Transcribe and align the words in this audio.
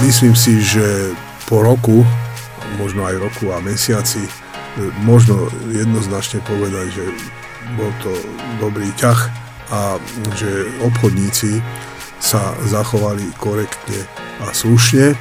Myslím 0.00 0.32
si, 0.32 0.64
že 0.64 1.12
po 1.44 1.60
roku, 1.60 2.00
možno 2.80 3.04
aj 3.04 3.20
roku 3.20 3.52
a 3.52 3.60
mesiaci, 3.60 4.24
možno 5.04 5.52
jednoznačne 5.68 6.40
povedať, 6.48 6.96
že 6.96 7.04
bol 7.76 7.92
to 8.00 8.12
dobrý 8.56 8.88
ťah 8.96 9.20
a 9.68 10.00
že 10.32 10.64
obchodníci 10.80 11.60
sa 12.16 12.56
zachovali 12.64 13.28
korektne 13.36 14.00
a 14.40 14.56
slušne. 14.56 15.12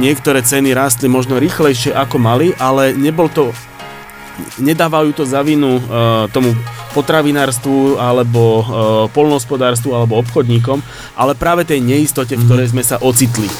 Niektoré 0.00 0.40
ceny 0.40 0.72
rástli 0.72 1.12
možno 1.12 1.36
rýchlejšie 1.36 1.92
ako 1.92 2.16
mali, 2.16 2.56
ale 2.56 2.96
nebol 2.96 3.28
to 3.28 3.52
nedávajú 4.60 5.16
to 5.16 5.24
za 5.24 5.40
vinu 5.40 5.80
uh, 5.80 6.28
tomu 6.28 6.52
potravinárstvu 6.96 8.00
alebo 8.00 8.64
uh, 8.64 8.64
polnohospodárstvu 9.12 9.92
alebo 9.92 10.16
obchodníkom, 10.24 10.80
ale 11.20 11.36
práve 11.36 11.68
tej 11.68 11.84
neistote, 11.84 12.40
v 12.40 12.44
ktorej 12.48 12.72
sme 12.72 12.80
sa 12.80 12.96
ocitli. 13.04 13.52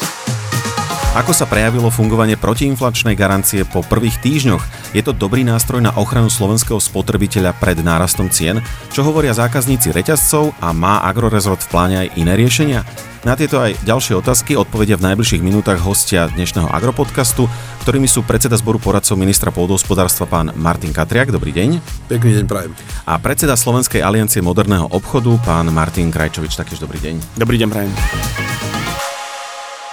Ako 1.16 1.32
sa 1.32 1.48
prejavilo 1.48 1.88
fungovanie 1.88 2.36
protiinflačnej 2.36 3.16
garancie 3.16 3.64
po 3.64 3.80
prvých 3.80 4.20
týždňoch? 4.20 4.92
Je 4.92 5.00
to 5.00 5.16
dobrý 5.16 5.48
nástroj 5.48 5.80
na 5.80 5.88
ochranu 5.96 6.28
slovenského 6.28 6.76
spotrebiteľa 6.76 7.56
pred 7.56 7.80
nárastom 7.80 8.28
cien? 8.28 8.60
Čo 8.92 9.00
hovoria 9.08 9.32
zákazníci 9.32 9.96
reťazcov 9.96 10.52
a 10.60 10.76
má 10.76 11.00
Agrorezort 11.00 11.64
v 11.64 11.70
pláne 11.72 11.96
aj 12.04 12.20
iné 12.20 12.36
riešenia? 12.36 12.84
Na 13.26 13.34
tieto 13.34 13.58
aj 13.58 13.82
ďalšie 13.82 14.14
otázky 14.22 14.54
odpovedia 14.54 14.94
v 14.94 15.10
najbližších 15.10 15.42
minútach 15.42 15.82
hostia 15.82 16.30
dnešného 16.30 16.70
Agropodcastu, 16.70 17.50
ktorými 17.82 18.06
sú 18.06 18.22
predseda 18.22 18.54
zboru 18.54 18.78
poradcov 18.78 19.18
ministra 19.18 19.50
pôdohospodárstva 19.50 20.30
pán 20.30 20.54
Martin 20.54 20.94
Katriak. 20.94 21.34
Dobrý 21.34 21.50
deň. 21.50 21.82
Pekný 22.06 22.38
deň 22.38 22.46
prajem. 22.46 22.70
A 23.02 23.18
predseda 23.18 23.58
Slovenskej 23.58 23.98
aliancie 23.98 24.38
moderného 24.38 24.86
obchodu 24.94 25.42
pán 25.42 25.66
Martin 25.74 26.14
Krajčovič. 26.14 26.54
Takéž 26.54 26.78
dobrý 26.78 27.02
deň. 27.02 27.18
Dobrý 27.34 27.58
deň 27.58 27.66
prajem. 27.66 27.90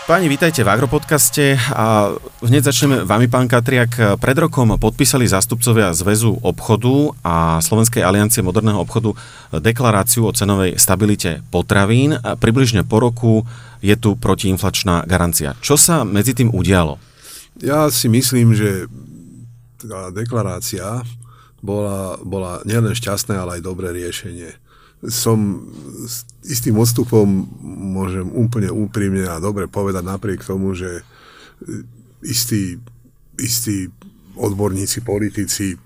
Páni, 0.04 0.28
vítajte 0.28 0.68
v 0.68 0.72
Agropodcaste 0.72 1.56
a 1.72 2.12
hneď 2.44 2.68
začneme 2.68 3.08
vami, 3.08 3.32
pán 3.32 3.48
Katriak. 3.48 4.20
Pred 4.20 4.38
rokom 4.44 4.76
podpísali 4.76 5.23
zástupcovia 5.23 5.95
Zväzu 5.95 6.44
obchodu 6.44 7.16
a 7.23 7.64
Slovenskej 7.64 8.04
aliancie 8.04 8.44
moderného 8.44 8.84
obchodu 8.84 9.16
deklaráciu 9.56 10.28
o 10.28 10.36
cenovej 10.36 10.76
stabilite 10.76 11.40
potravín. 11.48 12.20
Približne 12.20 12.84
po 12.84 13.00
roku 13.00 13.48
je 13.80 13.95
tu 13.95 14.20
protiinflačná 14.20 15.08
garancia. 15.08 15.56
Čo 15.64 15.80
sa 15.80 16.04
medzi 16.04 16.36
tým 16.36 16.52
udialo? 16.52 17.00
Ja 17.64 17.88
si 17.88 18.12
myslím, 18.12 18.52
že 18.60 18.92
tá 19.80 20.12
deklarácia 20.12 21.00
bola, 21.64 22.20
bola 22.20 22.60
nielen 22.67 22.92
šťastné, 22.92 23.40
ale 23.40 23.64
aj 23.64 23.72
dobré 23.72 23.95
riešenie 23.95 24.52
som 25.12 25.68
s 26.08 26.23
istým 26.48 26.80
odstupom 26.80 27.28
môžem 27.64 28.28
úplne 28.32 28.72
úprimne 28.72 29.28
a 29.28 29.44
dobre 29.44 29.68
povedať 29.68 30.04
napriek 30.04 30.44
tomu, 30.44 30.72
že 30.76 31.00
e, 31.00 31.04
istí, 32.23 32.80
istí 33.36 33.92
odborníci, 34.36 35.04
politici 35.04 35.76
e, 35.76 35.78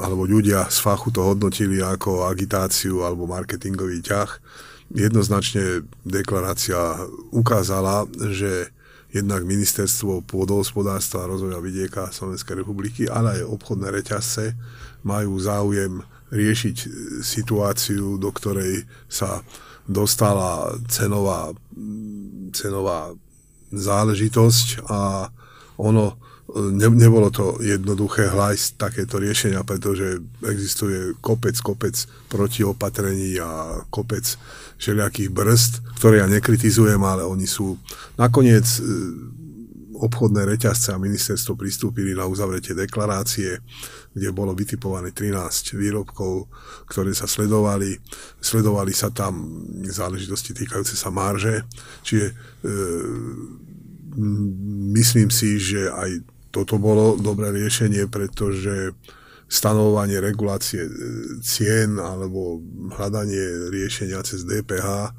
alebo 0.00 0.24
ľudia 0.24 0.68
z 0.72 0.78
fachu 0.80 1.12
to 1.12 1.20
hodnotili 1.20 1.84
ako 1.84 2.28
agitáciu 2.28 3.04
alebo 3.04 3.28
marketingový 3.28 4.00
ťah. 4.00 4.30
Jednoznačne 4.92 5.88
deklarácia 6.04 7.08
ukázala, 7.32 8.04
že 8.32 8.68
jednak 9.12 9.44
ministerstvo 9.44 10.24
pôdohospodárstva 10.24 11.24
a 11.24 11.30
rozvoja 11.36 11.60
vidieka 11.60 12.12
Slovenskej 12.12 12.64
republiky, 12.64 13.08
ale 13.08 13.40
aj 13.40 13.48
obchodné 13.48 13.88
reťazce 13.92 14.56
majú 15.04 15.36
záujem 15.36 16.00
riešiť 16.32 16.76
e, 16.82 16.88
situáciu, 17.20 18.16
do 18.16 18.30
ktorej 18.32 18.88
sa 19.06 19.44
dostala 19.84 20.72
cenová, 20.88 21.52
cenová 22.56 23.12
záležitosť 23.72 24.88
a 24.88 25.28
ono 25.76 26.04
e, 26.08 26.14
ne, 26.72 26.88
nebolo 26.88 27.28
to 27.28 27.60
jednoduché 27.60 28.32
hľajsť 28.32 28.66
takéto 28.80 29.20
riešenia, 29.20 29.60
pretože 29.62 30.24
existuje 30.48 31.12
kopec, 31.20 31.56
kopec 31.60 31.94
protiopatrení 32.32 33.36
a 33.36 33.84
kopec 33.92 34.24
všelijakých 34.80 35.30
brzd, 35.30 35.72
ktoré 36.00 36.24
ja 36.24 36.26
nekritizujem, 36.26 37.00
ale 37.04 37.28
oni 37.28 37.44
sú 37.44 37.76
nakoniec 38.16 38.64
e, 38.64 38.80
obchodné 40.02 40.42
reťazce 40.44 40.90
a 40.90 40.98
ministerstvo 40.98 41.54
pristúpili 41.54 42.12
na 42.12 42.26
uzavretie 42.26 42.74
deklarácie 42.74 43.62
kde 44.12 44.28
bolo 44.30 44.52
vytipované 44.52 45.10
13 45.10 45.72
výrobkov, 45.76 46.48
ktoré 46.88 47.16
sa 47.16 47.24
sledovali. 47.24 47.96
Sledovali 48.44 48.92
sa 48.92 49.08
tam 49.08 49.64
záležitosti 49.88 50.52
týkajúce 50.52 50.94
sa 50.96 51.08
marže, 51.08 51.64
čiže 52.04 52.32
e, 52.32 52.34
myslím 54.92 55.32
si, 55.32 55.56
že 55.56 55.88
aj 55.88 56.28
toto 56.52 56.76
bolo 56.76 57.16
dobré 57.16 57.48
riešenie, 57.48 58.12
pretože 58.12 58.92
stanovovanie 59.52 60.16
regulácie 60.16 60.88
e, 60.88 60.92
cien 61.44 62.00
alebo 62.00 62.64
hľadanie 62.96 63.68
riešenia 63.68 64.24
cez 64.24 64.48
DPH. 64.48 65.12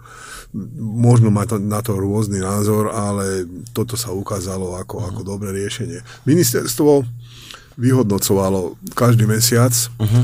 Možno 0.82 1.30
to, 1.46 1.62
na 1.62 1.86
to 1.86 1.94
rôzny 2.02 2.42
názor, 2.42 2.90
ale 2.90 3.46
toto 3.78 3.94
sa 3.94 4.10
ukázalo 4.10 4.74
ako, 4.82 5.06
ako 5.14 5.22
dobré 5.22 5.54
riešenie. 5.54 6.02
Ministerstvo 6.26 7.06
vyhodnocovalo 7.74 8.78
každý 8.94 9.26
mesiac 9.26 9.74
uh-huh. 9.74 10.24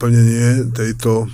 plnenie 0.00 0.72
tejto, 0.72 1.28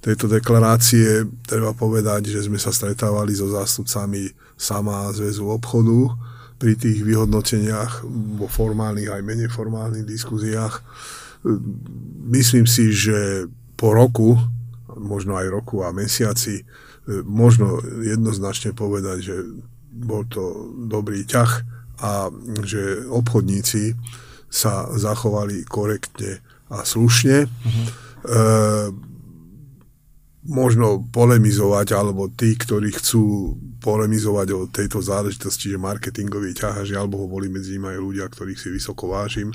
tejto 0.00 0.32
deklarácie. 0.32 1.28
Treba 1.44 1.76
povedať, 1.76 2.32
že 2.32 2.48
sme 2.48 2.56
sa 2.56 2.72
stretávali 2.72 3.36
so 3.36 3.52
zástupcami 3.52 4.32
sama 4.56 5.12
Zväzu 5.12 5.44
obchodu 5.44 6.08
pri 6.60 6.76
tých 6.76 7.00
vyhodnoteniach 7.00 8.04
vo 8.36 8.44
formálnych 8.44 9.08
aj 9.08 9.24
menej 9.24 9.48
formálnych 9.48 10.04
diskuziách. 10.04 10.84
Myslím 12.28 12.68
si, 12.68 12.92
že 12.92 13.48
po 13.80 13.96
roku, 13.96 14.36
možno 14.92 15.40
aj 15.40 15.48
roku 15.48 15.80
a 15.80 15.96
mesiaci, 15.96 16.68
možno 17.24 17.80
jednoznačne 18.04 18.76
povedať, 18.76 19.18
že 19.24 19.36
bol 19.90 20.28
to 20.28 20.70
dobrý 20.86 21.24
ťah 21.24 21.50
a 22.04 22.28
že 22.60 23.08
obchodníci 23.08 23.96
sa 24.52 24.92
zachovali 24.92 25.64
korektne 25.64 26.44
a 26.70 26.84
slušne. 26.84 27.46
Uh-huh. 27.48 27.86
E, 28.24 28.40
možno 30.40 31.04
polemizovať, 31.12 31.92
alebo 31.92 32.32
tí, 32.32 32.56
ktorí 32.56 32.96
chcú 32.96 33.52
polemizovať 33.84 34.48
o 34.56 34.60
tejto 34.72 35.04
záležitosti, 35.04 35.72
že 35.72 35.76
marketingový 35.76 36.56
ťah 36.56 36.80
a 36.80 36.88
žiaľ 36.88 37.12
Bohu 37.12 37.28
boli 37.28 37.52
medzi 37.52 37.76
nimi 37.76 37.92
aj 37.92 38.00
ľudia, 38.00 38.26
ktorých 38.28 38.56
si 38.56 38.68
vysoko 38.72 39.12
vážim, 39.12 39.52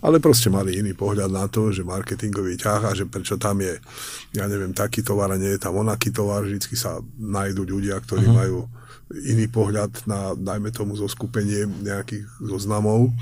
ale 0.00 0.24
proste 0.24 0.48
mali 0.48 0.80
iný 0.80 0.96
pohľad 0.96 1.28
na 1.28 1.44
to, 1.52 1.68
že 1.68 1.84
marketingový 1.84 2.56
ťah 2.56 2.80
a 2.88 2.92
že 2.96 3.04
prečo 3.04 3.36
tam 3.36 3.60
je, 3.60 3.76
ja 4.32 4.48
neviem, 4.48 4.72
taký 4.72 5.04
tovar 5.04 5.32
a 5.32 5.40
nie 5.40 5.52
je 5.52 5.60
tam 5.60 5.76
onaký 5.76 6.08
tovar, 6.08 6.48
vždycky 6.48 6.80
sa 6.80 7.00
nájdú 7.20 7.68
ľudia, 7.68 8.00
ktorí 8.00 8.24
uh-huh. 8.24 8.40
majú 8.40 8.58
iný 9.12 9.44
pohľad 9.52 10.08
na, 10.08 10.32
dajme 10.32 10.72
tomu, 10.72 10.96
zo 10.96 11.04
skupenie 11.04 11.68
nejakých 11.68 12.24
zoznamov. 12.40 13.12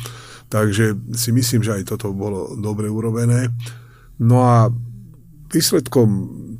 Takže 0.51 0.95
si 1.15 1.31
myslím, 1.35 1.67
že 1.67 1.83
aj 1.83 1.95
toto 1.95 2.15
bolo 2.15 2.55
dobre 2.59 2.87
urobené. 2.87 3.51
No 4.23 4.47
a 4.47 4.71
výsledkom 5.51 6.09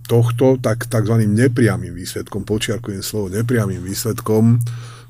tohto, 0.07 0.59
tak 0.59 0.91
tzv. 0.91 1.15
nepriamým 1.27 1.95
výsledkom, 1.95 2.43
počiarkujem 2.43 3.03
slovo 3.03 3.31
nepriamým 3.31 3.83
výsledkom, 3.83 4.59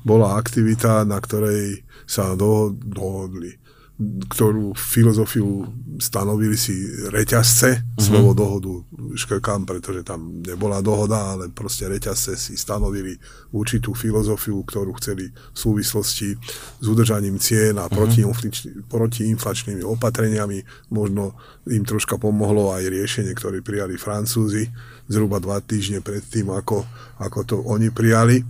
bola 0.01 0.37
aktivita, 0.37 1.05
na 1.05 1.21
ktorej 1.21 1.85
sa 2.09 2.33
dohodli 2.33 3.60
ktorú 4.01 4.73
filozofiu 4.73 5.69
stanovili 6.01 6.57
si 6.57 6.73
reťazce, 7.13 7.69
mm-hmm. 7.77 8.01
slovo 8.01 8.33
dohodu 8.33 8.73
škrkám, 9.13 9.69
pretože 9.69 10.01
tam 10.01 10.41
nebola 10.41 10.81
dohoda, 10.81 11.37
ale 11.37 11.53
proste 11.53 11.85
reťazce 11.85 12.33
si 12.33 12.57
stanovili 12.57 13.13
určitú 13.53 13.93
filozofiu, 13.93 14.65
ktorú 14.65 14.97
chceli 14.97 15.29
v 15.29 15.57
súvislosti 15.57 16.33
s 16.81 16.85
udržaním 16.85 17.37
cien 17.37 17.77
a 17.77 17.85
mm-hmm. 17.85 18.89
protiinflačnými 18.89 19.83
opatreniami. 19.85 20.89
Možno 20.89 21.37
im 21.69 21.85
troška 21.85 22.17
pomohlo 22.17 22.73
aj 22.73 22.89
riešenie, 22.89 23.37
ktoré 23.37 23.61
prijali 23.61 24.01
Francúzi 24.01 24.65
zhruba 25.11 25.37
dva 25.43 25.59
týždne 25.61 25.99
pred 26.01 26.23
tým, 26.23 26.49
ako, 26.49 26.87
ako 27.19 27.39
to 27.45 27.55
oni 27.67 27.91
prijali. 27.91 28.41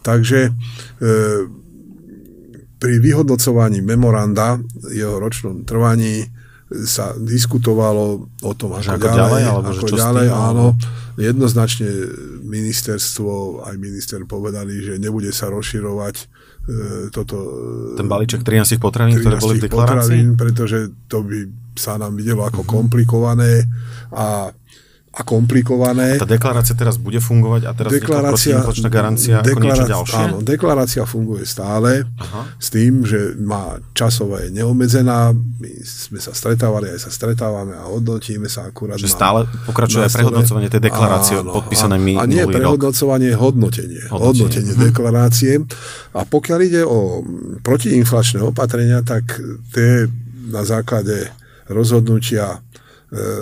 Takže 0.00 0.48
e, 0.48 0.50
pri 2.86 3.02
vyhodnocovaní 3.02 3.82
memoranda, 3.82 4.62
jeho 4.94 5.18
ročnom 5.18 5.66
trvaní, 5.66 6.22
sa 6.66 7.14
diskutovalo 7.18 8.26
o 8.42 8.52
tom, 8.58 8.74
ako, 8.74 8.98
ako 8.98 9.06
ďalej, 9.06 9.18
ďalej, 9.18 9.42
alebo 9.46 9.70
ako 9.70 9.86
ďalej 9.86 10.26
tým, 10.26 10.38
áno. 10.50 10.66
Jednoznačne 11.14 11.90
ministerstvo, 12.42 13.62
aj 13.66 13.74
minister 13.78 14.22
povedali, 14.26 14.82
že 14.82 14.98
nebude 14.98 15.30
sa 15.30 15.46
rozširovať 15.50 16.14
e, 16.18 16.24
toto... 17.14 17.36
Ten 17.94 18.10
balíček 18.10 18.42
13 18.42 18.82
potravín, 18.82 19.14
13 19.14 19.22
ktoré 19.22 19.36
boli 19.38 19.56
v 19.58 19.64
deklarácii? 19.66 19.94
Potravín, 19.94 20.28
pretože 20.34 20.78
to 21.06 21.22
by 21.22 21.38
sa 21.78 22.02
nám 22.02 22.18
videlo 22.18 22.42
ako 22.42 22.66
komplikované 22.66 23.62
a 24.10 24.50
a 25.16 25.24
komplikované. 25.24 26.20
Tá 26.20 26.28
deklarácia 26.28 26.76
teraz 26.76 27.00
bude 27.00 27.24
fungovať 27.24 27.62
a 27.64 27.72
teraz 27.72 27.88
deklarácia, 27.88 28.60
protiinflačná 28.60 28.88
garancia 28.92 29.34
ako 29.40 29.60
niečo 29.64 29.84
ďalšie? 29.88 30.24
Áno, 30.28 30.36
deklarácia 30.44 31.02
funguje 31.08 31.48
stále 31.48 32.04
Aha. 32.20 32.52
s 32.60 32.68
tým, 32.68 33.00
že 33.00 33.32
má 33.40 33.80
časové 33.96 34.52
neobmedzená. 34.52 35.32
My 35.32 35.72
sme 35.88 36.20
sa 36.20 36.36
stretávali, 36.36 36.92
aj 36.92 37.08
sa 37.08 37.10
stretávame 37.10 37.72
a 37.72 37.88
hodnotíme 37.88 38.44
sa 38.44 38.68
akurát. 38.68 39.00
Že 39.00 39.08
stále 39.08 39.48
pokračuje 39.64 40.04
aj 40.04 40.12
prehodnocovanie 40.20 40.68
tej 40.68 40.84
deklarácie 40.84 41.40
áno, 41.40 41.56
podpísané 41.56 41.96
mi 41.96 42.20
A 42.20 42.28
nie 42.28 42.44
prehodnocovanie, 42.44 43.32
rok. 43.32 43.56
hodnotenie. 43.56 44.04
Hodnotenie, 44.12 44.20
hodnotenie 44.20 44.72
uh-huh. 44.76 44.86
deklarácie. 44.92 45.52
A 46.12 46.28
pokiaľ 46.28 46.58
ide 46.60 46.82
o 46.84 47.24
protiinflačné 47.64 48.44
opatrenia, 48.44 49.00
tak 49.00 49.40
tie 49.72 50.12
na 50.52 50.60
základe 50.60 51.32
rozhodnutia 51.72 52.60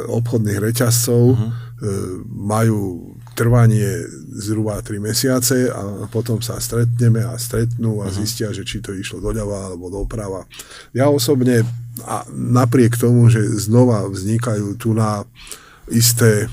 obchodných 0.09 0.59
reťazcov 0.63 1.23
uh-huh 1.35 1.65
E, 1.85 1.91
majú 2.31 3.13
trvanie 3.35 4.07
zhruba 4.31 4.79
3 4.79 4.95
mesiace 5.03 5.69
a 5.69 6.07
potom 6.07 6.39
sa 6.39 6.57
stretneme 6.63 7.19
a 7.19 7.35
stretnú 7.35 7.99
a 7.99 8.09
mhm. 8.09 8.15
zistia, 8.15 8.49
že 8.55 8.63
či 8.63 8.79
to 8.79 8.95
išlo 8.95 9.19
doľava 9.19 9.75
alebo 9.75 9.91
doprava. 9.91 10.47
Ja 10.95 11.11
osobne, 11.11 11.67
a 12.07 12.23
napriek 12.31 12.95
tomu, 12.95 13.27
že 13.27 13.43
znova 13.59 14.07
vznikajú 14.07 14.79
tu 14.79 14.95
na 14.95 15.27
isté, 15.91 16.47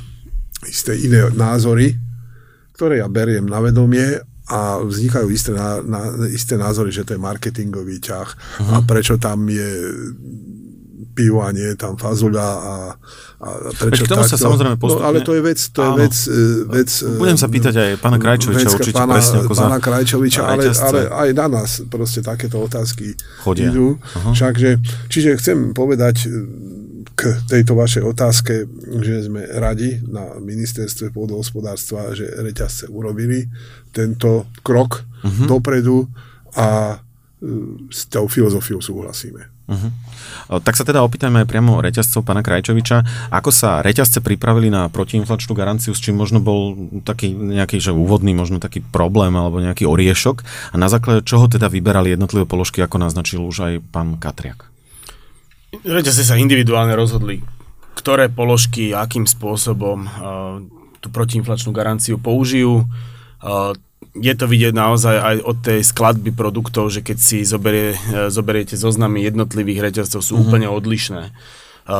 isté 0.66 0.98
iné 0.98 1.30
názory, 1.38 1.96
ktoré 2.74 3.00
ja 3.00 3.08
beriem 3.08 3.46
na 3.46 3.62
vedomie 3.62 4.20
a 4.50 4.82
vznikajú 4.82 5.30
isté, 5.30 5.54
na, 5.54 5.86
na, 5.86 6.02
isté 6.34 6.58
názory, 6.58 6.90
že 6.90 7.06
to 7.06 7.14
je 7.14 7.22
marketingový 7.22 8.02
ťah 8.02 8.30
uh-huh. 8.34 8.74
a 8.74 8.76
mhm. 8.82 8.86
prečo 8.90 9.22
tam 9.22 9.46
je 9.46 9.70
pivo 11.22 11.46
a 11.46 11.54
nie 11.54 11.70
je 11.70 11.78
tam 11.78 11.94
fazuľa 12.02 12.48
a, 12.50 12.76
a 13.46 13.48
prečo 13.78 14.02
Veď 14.02 14.10
k 14.10 14.10
tomu 14.10 14.26
takto. 14.26 14.34
sa 14.34 14.38
samozrejme 14.42 14.76
postupne... 14.82 15.06
No, 15.06 15.10
ale 15.14 15.20
to 15.22 15.38
je 15.38 15.42
vec, 15.46 15.60
to 15.70 15.82
je 15.86 15.92
vec, 16.02 16.16
e, 16.26 16.42
vec... 16.66 16.90
Budem 17.22 17.38
sa 17.38 17.46
pýtať 17.46 17.74
aj 17.78 17.90
pána 18.02 18.18
Krajčoviča 18.18 18.70
určite 18.74 18.98
pána, 18.98 19.14
presne 19.22 19.38
ako 19.46 19.54
pána 19.54 19.78
za... 19.78 19.86
Krajčoviča, 19.86 20.42
ale, 20.42 20.64
ale 20.74 21.00
aj 21.14 21.30
na 21.38 21.48
nás 21.50 21.70
proste 21.86 22.26
takéto 22.26 22.58
otázky 22.58 23.14
Chodia. 23.46 23.70
idú. 23.70 24.02
Uh-huh. 24.02 24.34
Všakže, 24.34 24.82
čiže 25.14 25.38
chcem 25.38 25.78
povedať 25.78 26.26
e, 26.26 26.28
k 27.14 27.22
tejto 27.46 27.78
vašej 27.78 28.02
otázke, 28.02 28.66
že 29.06 29.30
sme 29.30 29.46
radi 29.46 30.02
na 30.10 30.42
ministerstve 30.42 31.14
pôdohospodárstva, 31.14 32.18
že 32.18 32.26
reťazce 32.26 32.90
urobili 32.90 33.46
tento 33.94 34.50
krok 34.66 35.06
uh-huh. 35.06 35.46
dopredu 35.46 36.10
a 36.58 36.98
e, 36.98 37.90
s 37.94 38.10
tou 38.10 38.26
filozofiou 38.26 38.82
súhlasíme. 38.82 39.61
Uh-huh. 39.72 40.60
Tak 40.60 40.76
sa 40.76 40.84
teda 40.84 41.00
opýtajme 41.00 41.44
aj 41.44 41.48
priamo 41.48 41.80
reťazcov 41.80 42.28
pána 42.28 42.44
Krajčoviča, 42.44 43.32
ako 43.32 43.56
sa 43.56 43.80
reťazce 43.80 44.20
pripravili 44.20 44.68
na 44.68 44.92
protiinflačnú 44.92 45.56
garanciu, 45.56 45.96
s 45.96 46.04
čím 46.04 46.20
možno 46.20 46.44
bol 46.44 46.76
taký 47.08 47.32
nejaký 47.32 47.80
že 47.80 47.96
úvodný 47.96 48.36
možno 48.36 48.60
taký 48.60 48.84
problém 48.84 49.32
alebo 49.32 49.64
nejaký 49.64 49.88
oriešok 49.88 50.44
a 50.72 50.76
na 50.76 50.92
základe 50.92 51.24
čoho 51.24 51.48
teda 51.48 51.72
vyberali 51.72 52.12
jednotlivé 52.12 52.44
položky, 52.44 52.84
ako 52.84 53.00
naznačil 53.00 53.40
už 53.48 53.58
aj 53.64 53.74
pán 53.96 54.20
Katriak. 54.20 54.68
Reťazce 55.72 56.28
sa 56.28 56.36
individuálne 56.36 56.92
rozhodli, 57.00 57.40
ktoré 57.96 58.28
položky, 58.28 58.92
akým 58.92 59.24
spôsobom 59.24 60.04
uh, 60.04 60.60
tú 61.00 61.08
protiinflačnú 61.16 61.72
garanciu 61.72 62.20
použijú. 62.20 62.84
Uh, 63.40 63.72
je 64.12 64.34
to 64.36 64.46
vidieť 64.50 64.74
naozaj 64.76 65.16
aj 65.16 65.36
od 65.48 65.58
tej 65.64 65.80
skladby 65.88 66.36
produktov, 66.36 66.92
že 66.92 67.00
keď 67.00 67.18
si 67.22 67.48
zoberie, 67.48 67.96
e, 67.96 68.28
zoberiete 68.28 68.76
zoznamy 68.76 69.24
jednotlivých 69.24 69.92
reťazcov, 69.92 70.20
sú 70.20 70.36
uh-huh. 70.36 70.52
úplne 70.52 70.68
odlišné. 70.68 71.32
E, 71.32 71.32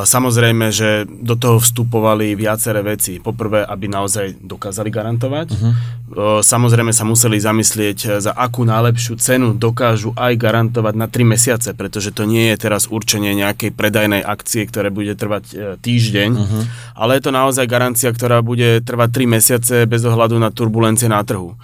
samozrejme, 0.04 0.76
že 0.76 1.08
do 1.08 1.40
toho 1.40 1.64
vstupovali 1.64 2.36
viaceré 2.36 2.84
veci. 2.84 3.24
Poprvé, 3.24 3.64
aby 3.64 3.88
naozaj 3.88 4.44
dokázali 4.44 4.92
garantovať. 4.92 5.48
Uh-huh. 5.56 6.44
Samozrejme 6.44 6.92
sa 6.92 7.08
museli 7.08 7.40
zamyslieť, 7.40 8.20
za 8.20 8.36
akú 8.36 8.68
najlepšiu 8.68 9.16
cenu 9.16 9.56
dokážu 9.56 10.12
aj 10.20 10.36
garantovať 10.36 10.94
na 11.00 11.08
3 11.08 11.24
mesiace, 11.24 11.72
pretože 11.72 12.12
to 12.12 12.28
nie 12.28 12.52
je 12.52 12.68
teraz 12.68 12.92
určenie 12.92 13.32
nejakej 13.40 13.72
predajnej 13.72 14.20
akcie, 14.20 14.68
ktoré 14.68 14.92
bude 14.92 15.16
trvať 15.16 15.80
týždeň, 15.80 16.30
uh-huh. 16.36 16.62
ale 17.00 17.16
je 17.16 17.24
to 17.24 17.32
naozaj 17.32 17.64
garancia, 17.64 18.12
ktorá 18.12 18.44
bude 18.44 18.84
trvať 18.84 19.10
3 19.16 19.36
mesiace 19.40 19.76
bez 19.88 20.04
ohľadu 20.04 20.36
na 20.36 20.52
turbulencie 20.52 21.08
na 21.08 21.24
trhu. 21.24 21.56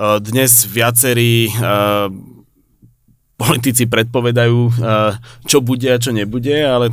Eh, 0.00 0.18
dnes 0.24 0.64
viacerí 0.64 1.52
eh, 1.52 2.08
politici 3.36 3.84
predpovedajú, 3.84 4.60
eh, 4.80 5.12
čo 5.44 5.60
bude 5.60 5.92
a 5.92 6.00
čo 6.00 6.16
nebude, 6.16 6.56
ale 6.64 6.88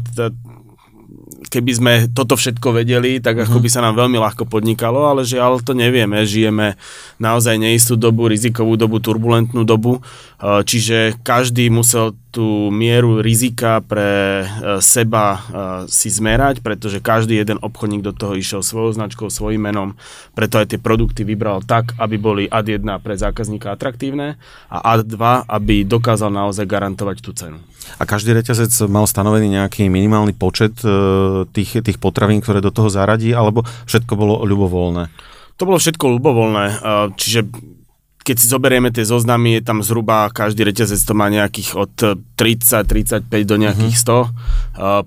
keby 1.45 1.72
sme 1.74 1.94
toto 2.10 2.34
všetko 2.34 2.81
vedeli, 2.81 3.22
tak 3.22 3.45
ako 3.45 3.62
mhm. 3.62 3.63
by 3.63 3.69
sa 3.69 3.84
nám 3.86 3.95
veľmi 3.98 4.18
ľahko 4.18 4.50
podnikalo, 4.50 5.06
ale 5.06 5.22
žiaľ 5.22 5.62
to 5.62 5.78
nevieme. 5.78 6.25
Žijeme 6.25 6.80
naozaj 7.22 7.62
neistú 7.62 7.94
dobu, 7.94 8.25
rizikovú 8.25 8.74
dobu, 8.74 8.98
turbulentnú 8.98 9.62
dobu, 9.62 10.01
čiže 10.42 11.18
každý 11.22 11.69
musel 11.69 12.18
tú 12.38 12.69
mieru 12.69 13.18
rizika 13.18 13.81
pre 13.81 14.45
e, 14.45 14.78
seba 14.78 15.25
e, 15.34 15.39
si 15.89 16.13
zmerať, 16.13 16.62
pretože 16.62 17.01
každý 17.01 17.34
jeden 17.42 17.57
obchodník 17.57 18.06
do 18.06 18.13
toho 18.13 18.38
išiel 18.38 18.62
svojou 18.62 18.94
značkou, 18.94 19.34
svojim 19.34 19.57
menom, 19.57 19.98
preto 20.38 20.62
aj 20.62 20.69
tie 20.69 20.78
produkty 20.78 21.25
vybral 21.25 21.66
tak, 21.66 21.98
aby 21.98 22.22
boli 22.22 22.44
ad 22.45 22.69
1 22.69 22.86
pre 23.01 23.18
zákazníka 23.18 23.74
atraktívne 23.74 24.38
a 24.69 24.78
ad 24.86 25.10
2, 25.10 25.50
aby 25.50 25.81
dokázal 25.81 26.30
naozaj 26.30 26.69
garantovať 26.69 27.18
tú 27.25 27.34
cenu. 27.34 27.57
A 27.95 28.04
každý 28.04 28.36
reťazec 28.36 28.69
mal 28.92 29.07
stanovený 29.07 29.56
nejaký 29.56 29.88
minimálny 29.88 30.36
počet 30.36 30.75
e, 30.84 31.48
tých, 31.50 31.80
tých 31.80 31.98
potravín, 31.98 32.44
ktoré 32.44 32.60
do 32.60 32.75
toho 32.75 32.92
zaradí, 32.92 33.31
alebo 33.31 33.63
všetko 33.88 34.13
bolo 34.19 34.44
ľubovoľné? 34.44 35.10
To 35.57 35.66
bolo 35.66 35.81
všetko 35.81 36.22
ľubovoľné, 36.22 36.66
čiže 37.18 37.50
keď 38.27 38.44
si 38.44 38.51
zoberieme 38.51 38.91
tie 38.91 39.07
zoznamy, 39.07 39.56
je 39.56 39.62
tam 39.63 39.79
zhruba 39.79 40.27
každý 40.35 40.68
reťazec 40.68 41.00
to 41.00 41.15
má 41.15 41.31
nejakých 41.31 41.79
od 41.79 41.95
30, 42.35 42.83
35 42.83 43.24
do 43.47 43.56
nejakých 43.56 43.95
100 43.95 44.12
uh, 44.12 44.27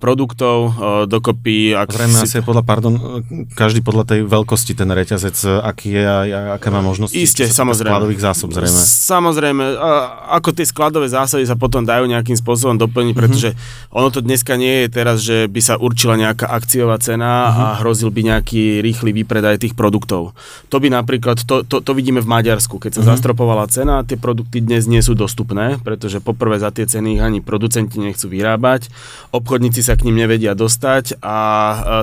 produktov 0.00 0.56
uh, 0.72 0.72
dokopy. 1.04 1.76
Ak 1.76 1.92
Zrejme 1.92 2.16
si... 2.16 2.24
asi 2.24 2.40
podľa, 2.40 2.64
pardon, 2.64 3.20
každý 3.52 3.84
podľa 3.84 4.16
tej 4.16 4.20
veľkosti 4.24 4.72
ten 4.72 4.88
reťazec, 4.88 5.36
aký 5.60 6.00
je 6.00 6.02
a 6.08 6.56
aké 6.56 6.72
má 6.72 6.80
možnosti. 6.80 7.12
Isté, 7.12 7.44
samozrejme. 7.44 7.92
Skladových 7.92 8.22
zásob 8.24 8.56
zrejme. 8.56 8.80
Samozrejme, 8.88 9.64
uh, 9.76 10.40
ako 10.40 10.56
tie 10.56 10.64
skladové 10.64 11.12
zásoby 11.12 11.44
sa 11.44 11.60
potom 11.60 11.84
dajú 11.84 12.08
nejakým 12.08 12.40
spôsobom 12.40 12.80
doplniť, 12.80 13.12
mhm. 13.12 13.18
pretože 13.20 13.52
uh-huh. 13.52 14.00
ono 14.00 14.08
to 14.08 14.24
dneska 14.24 14.56
nie 14.56 14.88
je 14.88 14.88
teraz, 14.88 15.20
že 15.20 15.44
by 15.44 15.60
sa 15.60 15.76
určila 15.76 16.16
nejaká 16.16 16.48
akciová 16.48 16.96
cena 16.96 17.52
uh-huh. 17.52 17.60
a 17.76 17.84
hrozil 17.84 18.08
by 18.08 18.32
nejaký 18.32 18.80
rýchly 18.80 19.12
výpredaj 19.12 19.60
tých 19.60 19.76
produktov. 19.76 20.32
To 20.72 20.76
by 20.80 20.88
napríklad, 20.88 21.44
to, 21.44 21.68
to, 21.68 21.84
to 21.84 21.92
vidíme 21.92 22.24
v 22.24 22.26
Maďarsku, 22.26 22.80
keď 22.80 22.96
sa 22.96 23.00
uh-huh 23.04 23.09
zastropovala 23.16 23.66
cena, 23.66 24.06
tie 24.06 24.14
produkty 24.14 24.62
dnes 24.62 24.86
nie 24.86 25.02
sú 25.02 25.18
dostupné, 25.18 25.82
pretože 25.82 26.22
poprvé 26.22 26.62
za 26.62 26.70
tie 26.70 26.86
ceny 26.86 27.18
ich 27.18 27.22
ani 27.22 27.38
producenti 27.42 27.98
nechcú 27.98 28.30
vyrábať, 28.30 28.88
obchodníci 29.34 29.82
sa 29.82 29.98
k 29.98 30.06
ním 30.06 30.22
nevedia 30.22 30.54
dostať 30.54 31.18
a 31.18 31.38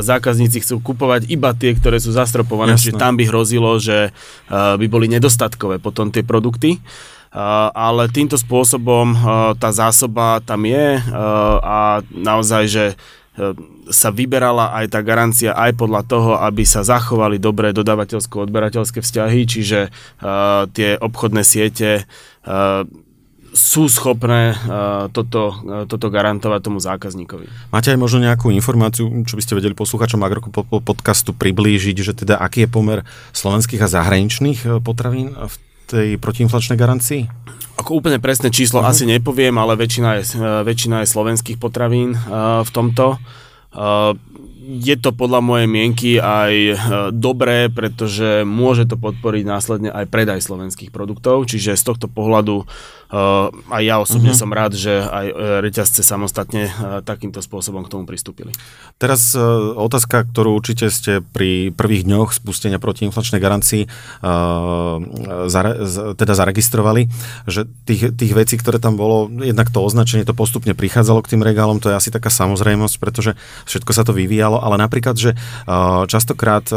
zákazníci 0.04 0.62
chcú 0.62 0.84
kupovať 0.84 1.32
iba 1.32 1.56
tie, 1.56 1.74
ktoré 1.74 1.98
sú 2.04 2.12
zastropované, 2.12 2.76
čiže 2.76 3.00
tam 3.00 3.16
by 3.16 3.24
hrozilo, 3.26 3.80
že 3.80 4.12
by 4.52 4.86
boli 4.92 5.08
nedostatkové 5.08 5.80
potom 5.80 6.12
tie 6.12 6.22
produkty. 6.28 6.84
ale 7.74 8.08
týmto 8.10 8.40
spôsobom 8.40 9.14
tá 9.60 9.70
zásoba 9.70 10.40
tam 10.42 10.64
je 10.64 10.98
a 11.62 12.02
naozaj, 12.10 12.64
že 12.66 12.86
sa 13.88 14.10
vyberala 14.10 14.74
aj 14.82 14.98
tá 14.98 15.00
garancia 15.06 15.54
aj 15.54 15.78
podľa 15.78 16.02
toho, 16.10 16.32
aby 16.42 16.66
sa 16.66 16.82
zachovali 16.82 17.38
dobré 17.38 17.70
dodávateľsko-odberateľské 17.70 19.00
vzťahy, 19.00 19.46
čiže 19.46 19.94
uh, 19.94 20.66
tie 20.74 20.98
obchodné 20.98 21.46
siete 21.46 22.04
uh, 22.04 22.82
sú 23.54 23.90
schopné 23.90 24.58
uh, 24.58 25.08
toto, 25.14 25.54
uh, 25.54 25.86
toto 25.86 26.10
garantovať 26.10 26.60
tomu 26.66 26.82
zákazníkovi. 26.82 27.70
Máte 27.70 27.94
aj 27.94 28.02
možno 28.02 28.26
nejakú 28.26 28.50
informáciu, 28.50 29.06
čo 29.26 29.38
by 29.38 29.42
ste 29.46 29.58
vedeli 29.58 29.78
posluchačom 29.78 30.22
Agroku 30.26 30.50
podcastu 30.82 31.38
priblížiť, 31.38 31.98
že 32.02 32.14
teda 32.18 32.42
aký 32.42 32.66
je 32.66 32.70
pomer 32.74 33.00
slovenských 33.38 33.86
a 33.86 33.88
zahraničných 33.90 34.82
potravín 34.82 35.38
v 35.38 35.56
tej 35.88 36.08
protiinflačnej 36.18 36.76
garancii? 36.76 37.30
Ako 37.88 38.04
úplne 38.04 38.20
presné 38.20 38.52
číslo 38.52 38.84
uh-huh. 38.84 38.92
asi 38.92 39.08
nepoviem, 39.08 39.56
ale 39.56 39.80
väčšina 39.80 40.20
je, 40.20 40.24
e, 40.36 40.60
väčšina 40.68 41.08
je 41.08 41.08
slovenských 41.08 41.56
potravín 41.56 42.20
uh, 42.20 42.60
v 42.68 42.70
tomto. 42.76 43.16
Uh, 43.72 44.12
je 44.68 45.00
to 45.00 45.16
podľa 45.16 45.40
mojej 45.40 45.72
mienky 45.72 46.20
aj 46.20 46.76
dobré, 47.16 47.72
pretože 47.72 48.44
môže 48.44 48.84
to 48.84 49.00
podporiť 49.00 49.48
následne 49.48 49.88
aj 49.88 50.12
predaj 50.12 50.44
slovenských 50.44 50.92
produktov, 50.92 51.48
čiže 51.48 51.80
z 51.80 51.84
tohto 51.88 52.12
pohľadu 52.12 52.68
a 53.12 53.78
ja 53.80 54.04
osobne 54.04 54.36
uh-huh. 54.36 54.42
som 54.44 54.52
rád, 54.52 54.76
že 54.76 55.00
aj 55.00 55.26
uh, 55.32 55.36
reťazce 55.64 56.04
samostatne 56.04 56.68
uh, 56.68 57.00
takýmto 57.04 57.40
spôsobom 57.40 57.88
k 57.88 57.92
tomu 57.92 58.04
pristúpili. 58.04 58.52
Teraz 59.00 59.32
uh, 59.32 59.72
otázka, 59.80 60.28
ktorú 60.28 60.60
určite 60.60 60.92
ste 60.92 61.24
pri 61.24 61.72
prvých 61.72 62.04
dňoch 62.04 62.36
spustenia 62.36 62.84
protiinflačnej 62.84 63.40
garancii 63.40 63.88
uh, 63.88 65.00
zare, 65.48 65.88
z, 65.88 66.20
teda 66.20 66.34
zaregistrovali, 66.36 67.08
že 67.48 67.64
tých, 67.88 68.12
tých 68.12 68.34
vecí, 68.36 68.60
ktoré 68.60 68.82
tam 68.84 69.00
bolo, 69.00 69.32
jednak 69.40 69.72
to 69.72 69.80
označenie, 69.80 70.28
to 70.28 70.36
postupne 70.36 70.76
prichádzalo 70.76 71.24
k 71.24 71.36
tým 71.36 71.48
regálom, 71.48 71.80
to 71.80 71.88
je 71.88 71.96
asi 71.96 72.12
taká 72.12 72.28
samozrejmosť, 72.28 72.96
pretože 73.00 73.40
všetko 73.66 73.92
sa 73.96 74.04
to 74.04 74.12
vyvíjalo, 74.12 74.60
ale 74.60 74.76
napríklad, 74.76 75.16
že 75.16 75.32
častokrát 76.08 76.68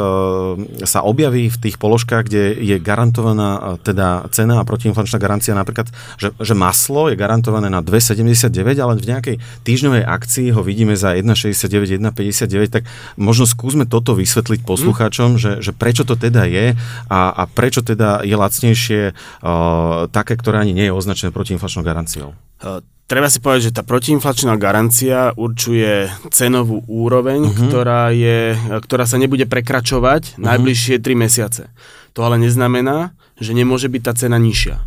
sa 0.85 1.01
objaví 1.03 1.51
v 1.51 1.61
tých 1.61 1.77
položkách, 1.77 2.31
kde 2.31 2.55
je 2.61 2.77
garantovaná 2.79 3.81
teda 3.83 4.31
cena 4.31 4.61
a 4.61 4.67
protiinflačná 4.67 5.19
garancia 5.19 5.57
napríklad, 5.57 5.91
že, 6.21 6.37
že 6.37 6.53
maslo 6.53 7.09
je 7.09 7.17
garantované 7.17 7.73
na 7.73 7.81
2,79, 7.81 8.53
ale 8.77 9.01
v 9.01 9.09
nejakej 9.09 9.37
týždňovej 9.65 10.05
akcii 10.05 10.53
ho 10.53 10.61
vidíme 10.61 10.93
za 10.93 11.17
1,69, 11.17 11.97
1,59, 11.97 12.69
tak 12.69 12.85
možno 13.17 13.49
skúsme 13.49 13.89
toto 13.89 14.13
vysvetliť 14.13 14.61
poslucháčom, 14.69 15.35
mm. 15.35 15.41
že, 15.41 15.53
že 15.65 15.73
prečo 15.73 16.05
to 16.05 16.21
teda 16.21 16.45
je 16.45 16.77
a, 17.09 17.21
a 17.33 17.43
prečo 17.49 17.81
teda 17.81 18.21
je 18.21 18.37
lacnejšie 18.37 19.03
uh, 19.17 20.13
také, 20.13 20.37
ktoré 20.37 20.61
ani 20.61 20.77
nie 20.77 20.93
je 20.93 20.95
označené 20.95 21.33
protiinflačnou 21.33 21.81
garanciou. 21.81 22.37
Uh, 22.61 22.85
Treba 23.11 23.27
si 23.27 23.43
povedať, 23.43 23.75
že 23.75 23.75
tá 23.75 23.83
protiinflačná 23.83 24.55
garancia 24.55 25.35
určuje 25.35 26.07
cenovú 26.31 26.87
úroveň, 26.87 27.43
uh-huh. 27.43 27.67
ktorá, 27.67 28.15
je, 28.15 28.55
ktorá 28.87 29.03
sa 29.03 29.19
nebude 29.19 29.51
prekračovať 29.51 30.39
uh-huh. 30.39 30.47
najbližšie 30.47 31.03
3 31.03 31.19
mesiace. 31.19 31.75
To 32.15 32.23
ale 32.23 32.39
neznamená, 32.39 33.11
že 33.43 33.51
nemôže 33.51 33.91
byť 33.91 34.03
tá 34.07 34.13
cena 34.15 34.39
nižšia. 34.39 34.79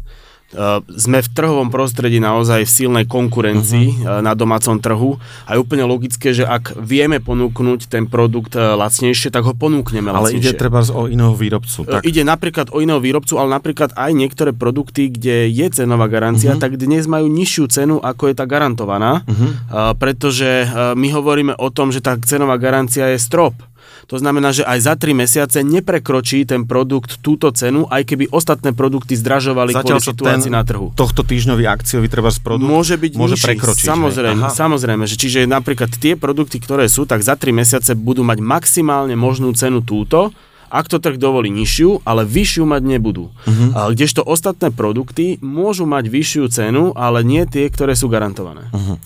Uh, 0.53 0.85
sme 0.85 1.17
v 1.17 1.29
trhovom 1.33 1.73
prostredí 1.73 2.21
naozaj 2.21 2.69
v 2.69 2.71
silnej 2.71 3.05
konkurencii 3.09 4.05
uh-huh. 4.05 4.21
na 4.21 4.37
domácom 4.37 4.77
trhu 4.77 5.17
a 5.49 5.57
je 5.57 5.59
úplne 5.59 5.81
logické, 5.81 6.29
že 6.29 6.45
ak 6.45 6.77
vieme 6.77 7.17
ponúknuť 7.17 7.89
ten 7.89 8.05
produkt 8.05 8.53
uh, 8.53 8.77
lacnejšie, 8.77 9.33
tak 9.33 9.49
ho 9.49 9.57
ponúkneme 9.57 10.13
ale 10.13 10.29
lacnejšie. 10.29 10.45
Ale 10.45 10.53
ide 10.53 10.61
treba 10.61 10.85
o 10.93 11.09
iného 11.09 11.33
výrobcu. 11.33 11.89
Tak? 11.89 12.05
Ide 12.05 12.21
napríklad 12.21 12.69
o 12.69 12.85
iného 12.85 13.01
výrobcu, 13.01 13.33
ale 13.41 13.49
napríklad 13.49 13.97
aj 13.97 14.11
niektoré 14.13 14.53
produkty, 14.53 15.09
kde 15.09 15.49
je 15.49 15.65
cenová 15.73 16.05
garancia, 16.05 16.53
uh-huh. 16.53 16.61
tak 16.61 16.77
dnes 16.77 17.09
majú 17.09 17.25
nižšiu 17.33 17.65
cenu, 17.73 17.97
ako 17.97 18.29
je 18.29 18.35
tá 18.37 18.45
garantovaná, 18.45 19.25
uh-huh. 19.25 19.97
pretože 19.97 20.69
my 20.93 21.07
hovoríme 21.09 21.57
o 21.57 21.73
tom, 21.73 21.89
že 21.89 21.97
tá 21.97 22.13
cenová 22.21 22.61
garancia 22.61 23.09
je 23.09 23.17
strop. 23.17 23.57
To 24.07 24.19
znamená, 24.19 24.51
že 24.51 24.63
aj 24.67 24.79
za 24.83 24.93
3 24.99 25.15
mesiace 25.15 25.59
neprekročí 25.63 26.43
ten 26.43 26.67
produkt 26.67 27.23
túto 27.23 27.49
cenu, 27.55 27.87
aj 27.87 28.03
keby 28.03 28.29
ostatné 28.29 28.75
produkty 28.75 29.15
zdražovali 29.15 29.71
Zatiaľ, 29.71 29.99
kvôli 29.99 30.09
situácii 30.13 30.51
na 30.51 30.63
trhu. 30.63 30.91
Tohto 30.93 31.23
týždňový 31.23 31.65
akciový 31.67 32.07
treba 32.11 32.29
z 32.29 32.39
produkt 32.43 32.67
môže 32.67 32.95
byť 32.99 33.11
môže 33.15 33.35
nižší, 33.39 33.47
prekročiť. 33.55 33.85
Samozrejme, 33.87 34.43
samozrejme, 34.51 35.03
že 35.07 35.15
čiže 35.15 35.47
napríklad 35.47 35.91
tie 35.95 36.19
produkty, 36.19 36.59
ktoré 36.59 36.91
sú, 36.91 37.07
tak 37.07 37.23
za 37.23 37.39
3 37.39 37.55
mesiace 37.55 37.91
budú 37.95 38.21
mať 38.27 38.39
maximálne 38.43 39.15
možnú 39.15 39.55
cenu 39.55 39.79
túto, 39.81 40.35
ak 40.73 40.89
to 40.89 40.97
trh 40.97 41.21
dovolí 41.21 41.53
nižšiu, 41.53 42.01
ale 42.01 42.25
vyššiu 42.25 42.65
mať 42.65 42.81
nebudú. 42.81 43.29
Uh-huh. 43.29 43.93
Kdežto 43.93 44.25
ostatné 44.25 44.73
produkty 44.73 45.37
môžu 45.45 45.85
mať 45.85 46.09
vyššiu 46.09 46.43
cenu, 46.49 46.83
ale 46.97 47.21
nie 47.21 47.45
tie, 47.45 47.69
ktoré 47.69 47.93
sú 47.93 48.09
garantované. 48.09 48.65
Uh-huh. 48.73 48.97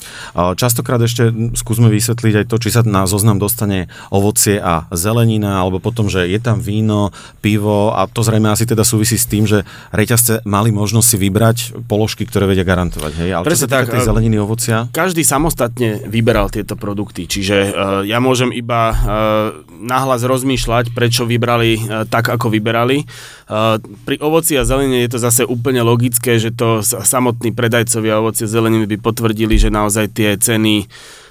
Častokrát 0.56 1.04
ešte 1.04 1.28
skúsme 1.60 1.92
vysvetliť 1.92 2.34
aj 2.40 2.46
to, 2.48 2.56
či 2.64 2.72
sa 2.72 2.88
na 2.88 3.04
zoznam 3.04 3.36
dostane 3.36 3.92
ovocie 4.16 4.56
a 4.64 4.88
zelenina, 4.96 5.60
alebo 5.60 5.84
potom, 5.84 6.08
že 6.08 6.24
je 6.32 6.40
tam 6.40 6.64
víno, 6.64 7.12
pivo 7.44 7.92
a 7.92 8.08
to 8.08 8.24
zrejme 8.24 8.48
asi 8.48 8.64
teda 8.64 8.88
súvisí 8.88 9.20
s 9.20 9.28
tým, 9.28 9.44
že 9.44 9.68
reťazce 9.92 10.48
mali 10.48 10.72
možnosť 10.72 11.08
si 11.08 11.18
vybrať 11.20 11.58
položky, 11.92 12.24
ktoré 12.24 12.48
vedia 12.48 12.64
garantovať. 12.64 13.12
Hej? 13.20 13.30
Ale 13.36 13.44
Presne 13.44 13.68
čo 13.68 13.76
sa 13.76 13.76
tak, 13.84 13.92
tej 13.92 14.08
zeleniny, 14.08 14.40
ovocia? 14.40 14.88
Každý 14.96 15.28
samostatne 15.28 16.08
vyberal 16.08 16.48
tieto 16.48 16.80
produkty, 16.80 17.28
čiže 17.28 17.76
uh, 17.76 18.02
ja 18.08 18.24
môžem 18.24 18.56
iba 18.56 18.96
uh, 18.96 18.96
nahlas 19.84 20.24
rozmýšľať, 20.24 20.96
prečo 20.96 21.28
vybral 21.28 21.57
vyberali 21.58 22.06
e, 22.06 22.06
tak, 22.08 22.30
ako 22.30 22.48
vyberali. 22.54 22.98
E, 23.02 23.06
pri 24.06 24.16
ovoci 24.22 24.56
a 24.56 24.64
zelenine 24.64 25.04
je 25.06 25.18
to 25.18 25.20
zase 25.20 25.44
úplne 25.44 25.82
logické, 25.82 26.38
že 26.38 26.54
to 26.54 26.82
samotní 26.84 27.52
predajcovia 27.52 28.22
ovoci 28.22 28.46
a 28.46 28.52
zeleniny 28.52 28.86
by 28.86 28.98
potvrdili, 29.02 29.58
že 29.58 29.74
naozaj 29.74 30.14
tie 30.14 30.38
ceny 30.38 30.86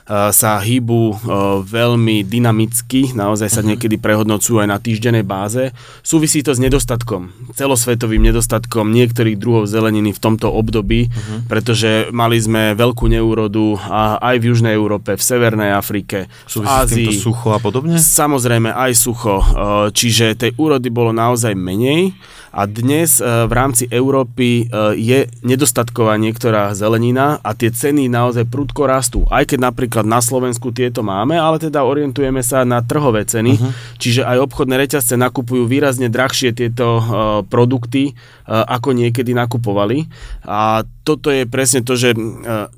sa 0.07 0.63
hýbu 0.63 1.19
veľmi 1.67 2.23
dynamicky, 2.23 3.11
naozaj 3.11 3.51
sa 3.51 3.63
mhm. 3.63 3.75
niekedy 3.75 3.97
prehodnocujú 3.99 4.63
aj 4.63 4.69
na 4.71 4.79
týždenej 4.79 5.27
báze. 5.27 5.75
Súvisí 6.07 6.47
to 6.47 6.55
s 6.55 6.63
nedostatkom, 6.63 7.35
celosvetovým 7.59 8.23
nedostatkom 8.23 8.95
niektorých 8.95 9.35
druhov 9.35 9.67
zeleniny 9.67 10.15
v 10.15 10.23
tomto 10.23 10.47
období, 10.53 11.11
uh-huh. 11.11 11.51
pretože 11.51 12.07
mali 12.15 12.39
sme 12.39 12.79
veľkú 12.79 13.11
neúrodu 13.11 13.81
aj 14.23 14.37
v 14.39 14.55
Južnej 14.55 14.79
Európe, 14.79 15.19
v 15.19 15.23
Severnej 15.23 15.75
Afrike, 15.75 16.31
v 16.47 16.63
Ázii. 16.63 17.11
S 17.11 17.27
sucho 17.27 17.57
a 17.57 17.59
podobne? 17.59 17.99
Samozrejme 17.99 18.71
aj 18.71 18.93
sucho, 18.95 19.43
čiže 19.91 20.39
tej 20.39 20.53
úrody 20.61 20.93
bolo 20.93 21.11
naozaj 21.11 21.57
menej 21.57 22.15
a 22.57 22.65
dnes 22.65 23.21
v 23.21 23.53
rámci 23.53 23.89
Európy 23.89 24.69
je 24.97 25.29
nedostatková 25.45 26.17
niektorá 26.17 26.73
zelenina 26.73 27.41
a 27.45 27.53
tie 27.53 27.69
ceny 27.69 28.09
naozaj 28.09 28.49
prudko 28.49 28.89
rastú. 28.89 29.29
Aj 29.29 29.45
keď 29.45 29.73
napríklad 29.73 29.96
napríklad 29.97 30.13
na 30.13 30.21
Slovensku 30.21 30.69
tieto 30.77 31.01
máme, 31.01 31.41
ale 31.41 31.57
teda 31.57 31.81
orientujeme 31.81 32.45
sa 32.45 32.69
na 32.69 32.85
trhové 32.85 33.25
ceny, 33.25 33.57
uh-huh. 33.57 33.73
čiže 33.97 34.29
aj 34.29 34.45
obchodné 34.45 34.77
reťazce 34.77 35.17
nakupujú 35.17 35.65
výrazne 35.65 36.13
drahšie 36.13 36.53
tieto 36.53 37.01
uh, 37.01 37.03
produkty, 37.49 38.13
uh, 38.13 38.69
ako 38.69 38.93
niekedy 38.93 39.33
nakupovali. 39.33 40.05
A 40.45 40.85
toto 41.01 41.33
je 41.33 41.49
presne 41.49 41.81
to, 41.81 41.97
že 41.97 42.13
uh, 42.13 42.69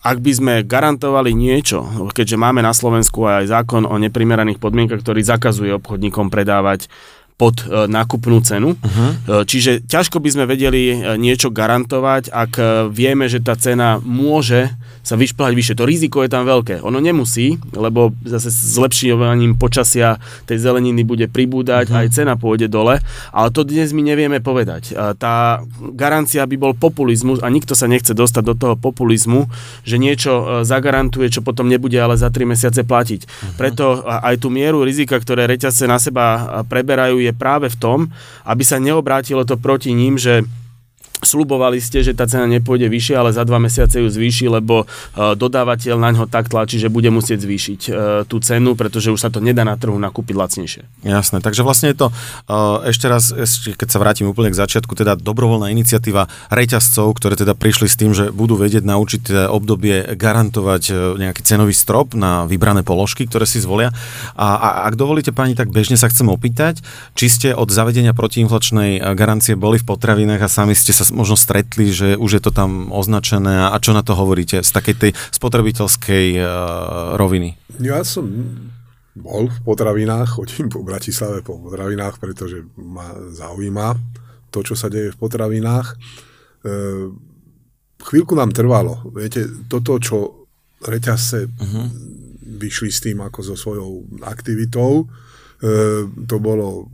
ak 0.00 0.16
by 0.22 0.32
sme 0.32 0.54
garantovali 0.64 1.34
niečo, 1.36 1.84
keďže 2.14 2.40
máme 2.40 2.64
na 2.64 2.72
Slovensku 2.72 3.26
aj 3.26 3.52
zákon 3.52 3.84
o 3.84 4.00
neprimeraných 4.00 4.56
podmienkach, 4.56 5.04
ktorý 5.04 5.20
zakazuje 5.20 5.76
obchodníkom 5.76 6.32
predávať 6.32 6.88
pod 7.40 7.64
nákupnú 7.64 8.44
cenu. 8.44 8.76
Uh-huh. 8.76 9.48
Čiže 9.48 9.88
ťažko 9.88 10.20
by 10.20 10.28
sme 10.28 10.44
vedeli 10.44 10.92
niečo 11.16 11.48
garantovať, 11.48 12.28
ak 12.28 12.52
vieme, 12.92 13.32
že 13.32 13.40
tá 13.40 13.56
cena 13.56 13.96
môže 14.04 14.68
sa 15.00 15.16
vyšplhať 15.16 15.52
vyššie. 15.56 15.78
To 15.80 15.88
riziko 15.88 16.20
je 16.20 16.28
tam 16.28 16.44
veľké. 16.44 16.84
Ono 16.84 17.00
nemusí, 17.00 17.56
lebo 17.72 18.12
zase 18.20 18.52
s 18.52 18.76
zlepšovaním 18.76 19.56
počasia 19.56 20.20
tej 20.44 20.60
zeleniny 20.60 21.00
bude 21.08 21.24
pribúdať, 21.32 21.88
uh-huh. 21.88 22.04
aj 22.04 22.12
cena 22.12 22.36
pôjde 22.36 22.68
dole, 22.68 23.00
ale 23.32 23.48
to 23.48 23.64
dnes 23.64 23.96
my 23.96 24.04
nevieme 24.04 24.44
povedať. 24.44 24.92
Tá 25.16 25.64
garancia 25.96 26.44
by 26.44 26.56
bol 26.60 26.72
populizmus 26.76 27.40
a 27.40 27.48
nikto 27.48 27.72
sa 27.72 27.88
nechce 27.88 28.12
dostať 28.12 28.42
do 28.44 28.54
toho 28.54 28.74
populizmu, 28.76 29.48
že 29.88 29.96
niečo 29.96 30.32
e, 30.32 30.44
zagarantuje, 30.68 31.32
čo 31.32 31.40
potom 31.40 31.70
nebude 31.70 31.96
ale 31.96 32.20
za 32.20 32.28
3 32.28 32.44
mesiace 32.44 32.84
platiť. 32.84 33.20
Uh-huh. 33.24 33.56
Preto 33.56 34.04
aj 34.04 34.36
tú 34.36 34.52
mieru 34.52 34.84
rizika, 34.84 35.16
ktoré 35.16 35.48
reťazce 35.48 35.88
na 35.88 35.96
seba 35.96 36.60
preberajú, 36.68 37.22
je 37.24 37.29
práve 37.32 37.72
v 37.72 37.76
tom, 37.76 37.98
aby 38.44 38.62
sa 38.64 38.78
neobrátilo 38.82 39.44
to 39.44 39.56
proti 39.56 39.92
ním, 39.92 40.18
že 40.18 40.44
Slubovali 41.20 41.78
ste, 41.80 42.00
že 42.00 42.16
tá 42.16 42.24
cena 42.24 42.48
nepôjde 42.48 42.88
vyššie, 42.88 43.14
ale 43.16 43.30
za 43.36 43.44
dva 43.44 43.60
mesiace 43.60 44.00
ju 44.00 44.08
zvýši, 44.08 44.48
lebo 44.48 44.84
uh, 44.84 45.36
dodávateľ 45.36 45.96
na 46.00 46.10
ňo 46.16 46.24
tak 46.26 46.48
tlačí, 46.48 46.80
že 46.80 46.88
bude 46.88 47.12
musieť 47.12 47.44
zvýšiť 47.44 47.80
uh, 47.88 47.94
tú 48.24 48.40
cenu, 48.40 48.72
pretože 48.72 49.12
už 49.12 49.20
sa 49.20 49.28
to 49.28 49.44
nedá 49.44 49.62
na 49.62 49.76
trhu 49.76 49.96
nakúpiť 50.00 50.34
lacnejšie. 50.36 50.82
Jasné, 51.04 51.44
takže 51.44 51.60
vlastne 51.60 51.92
je 51.92 51.96
to 52.00 52.06
uh, 52.08 52.84
ešte 52.88 53.06
raz, 53.06 53.30
ešte, 53.30 53.76
keď 53.76 53.88
sa 53.92 53.98
vrátim 54.00 54.26
úplne 54.28 54.48
k 54.48 54.56
začiatku, 54.56 54.96
teda 54.96 55.20
dobrovoľná 55.20 55.68
iniciatíva 55.68 56.26
reťazcov, 56.48 57.12
ktoré 57.20 57.36
teda 57.36 57.52
prišli 57.52 57.86
s 57.86 57.96
tým, 58.00 58.16
že 58.16 58.32
budú 58.32 58.56
vedieť 58.56 58.82
na 58.88 58.96
určité 58.96 59.44
obdobie 59.44 60.16
garantovať 60.16 61.16
nejaký 61.20 61.42
cenový 61.44 61.76
strop 61.76 62.16
na 62.16 62.48
vybrané 62.48 62.80
položky, 62.80 63.28
ktoré 63.28 63.44
si 63.44 63.60
zvolia. 63.60 63.92
A, 64.38 64.48
a 64.56 64.68
ak 64.88 64.96
dovolíte 64.96 65.34
pani, 65.34 65.52
tak 65.52 65.68
bežne 65.68 66.00
sa 66.00 66.08
chcem 66.08 66.26
opýtať, 66.30 66.80
či 67.12 67.26
ste 67.28 67.48
od 67.52 67.68
zavedenia 67.68 68.16
protiinflačnej 68.16 69.02
garancie 69.12 69.58
boli 69.58 69.76
v 69.76 69.86
potravinách 69.86 70.46
a 70.46 70.48
sami 70.48 70.72
ste 70.72 70.94
sa 70.96 71.04
možno 71.10 71.36
stretli, 71.36 71.90
že 71.90 72.16
už 72.16 72.40
je 72.40 72.42
to 72.42 72.50
tam 72.54 72.90
označené 72.90 73.70
a 73.70 73.76
čo 73.82 73.94
na 73.94 74.02
to 74.02 74.14
hovoríte 74.16 74.62
z 74.62 74.70
takej 74.70 74.94
tej 74.96 75.10
spotrebiteľskej 75.34 76.26
uh, 76.38 76.46
roviny? 77.18 77.58
Ja 77.78 78.02
som 78.02 78.26
bol 79.20 79.50
v 79.50 79.58
potravinách, 79.66 80.38
chodím 80.38 80.70
po 80.70 80.86
Bratislave 80.86 81.42
po 81.42 81.58
potravinách, 81.58 82.22
pretože 82.22 82.62
ma 82.78 83.10
zaujíma 83.34 83.98
to, 84.50 84.62
čo 84.62 84.74
sa 84.74 84.90
deje 84.90 85.14
v 85.14 85.18
potravinách. 85.18 85.94
E, 85.94 85.96
chvíľku 88.02 88.34
nám 88.34 88.54
trvalo. 88.54 89.02
Viete, 89.14 89.46
toto, 89.70 89.98
čo 89.98 90.46
reťazce 90.82 91.46
uh-huh. 91.46 91.86
vyšli 92.58 92.90
s 92.90 93.02
tým 93.02 93.22
ako 93.22 93.40
so 93.42 93.54
svojou 93.54 94.06
aktivitou, 94.26 95.04
e, 95.04 95.66
to 96.26 96.36
bolo 96.38 96.90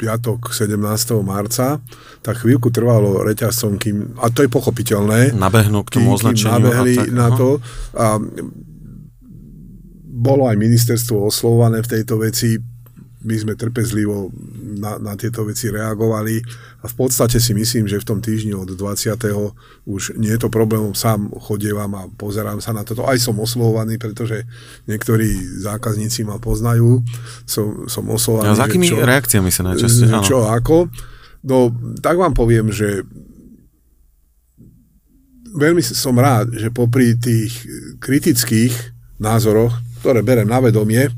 piatok 0.00 0.56
17. 0.56 0.80
marca, 1.20 1.76
tak 2.24 2.40
chvíľku 2.40 2.72
trvalo 2.72 3.20
reťazcom, 3.20 3.76
kým, 3.76 4.16
a 4.16 4.32
to 4.32 4.40
je 4.40 4.48
pochopiteľné, 4.48 5.36
nabehnú 5.36 5.84
k 5.84 6.00
tomu 6.00 6.16
označeniu. 6.16 6.56
nabehli 6.56 6.94
tak, 6.96 7.12
na 7.12 7.28
to. 7.36 7.60
A 7.92 8.16
bolo 10.20 10.48
aj 10.48 10.56
ministerstvo 10.56 11.28
oslovované 11.28 11.84
v 11.84 11.90
tejto 12.00 12.16
veci, 12.16 12.56
my 13.20 13.36
sme 13.36 13.52
trpezlivo 13.52 14.32
na, 14.80 14.96
na 14.96 15.12
tieto 15.12 15.44
veci 15.44 15.68
reagovali 15.68 16.40
a 16.80 16.88
v 16.88 16.94
podstate 16.96 17.36
si 17.36 17.52
myslím, 17.52 17.84
že 17.84 18.00
v 18.00 18.08
tom 18.08 18.18
týždni 18.24 18.56
od 18.56 18.72
20. 18.72 18.80
už 19.84 20.16
nie 20.16 20.32
je 20.32 20.40
to 20.40 20.48
problémom, 20.48 20.96
sám 20.96 21.28
chodievam 21.36 21.92
a 22.00 22.08
pozerám 22.16 22.64
sa 22.64 22.72
na 22.72 22.80
toto. 22.80 23.04
Aj 23.04 23.20
som 23.20 23.36
oslovovaný, 23.36 24.00
pretože 24.00 24.48
niektorí 24.88 25.36
zákazníci 25.60 26.24
ma 26.24 26.40
poznajú. 26.40 27.04
Som, 27.44 27.84
som 27.92 28.08
oslovovaný. 28.08 28.56
A 28.56 28.60
s 28.60 28.64
akými 28.64 28.88
čo, 28.88 29.04
reakciami 29.04 29.50
sa 29.52 29.62
najčastejšie? 29.68 30.24
Čo, 30.24 30.48
ako? 30.48 30.88
No, 31.44 31.68
tak 32.00 32.16
vám 32.16 32.32
poviem, 32.32 32.72
že 32.72 33.04
veľmi 35.56 35.82
som 35.84 36.16
rád, 36.16 36.56
že 36.56 36.72
popri 36.72 37.18
tých 37.20 37.52
kritických 38.00 38.72
názoroch, 39.20 39.76
ktoré 40.00 40.24
berem 40.24 40.48
na 40.48 40.62
vedomie, 40.62 41.12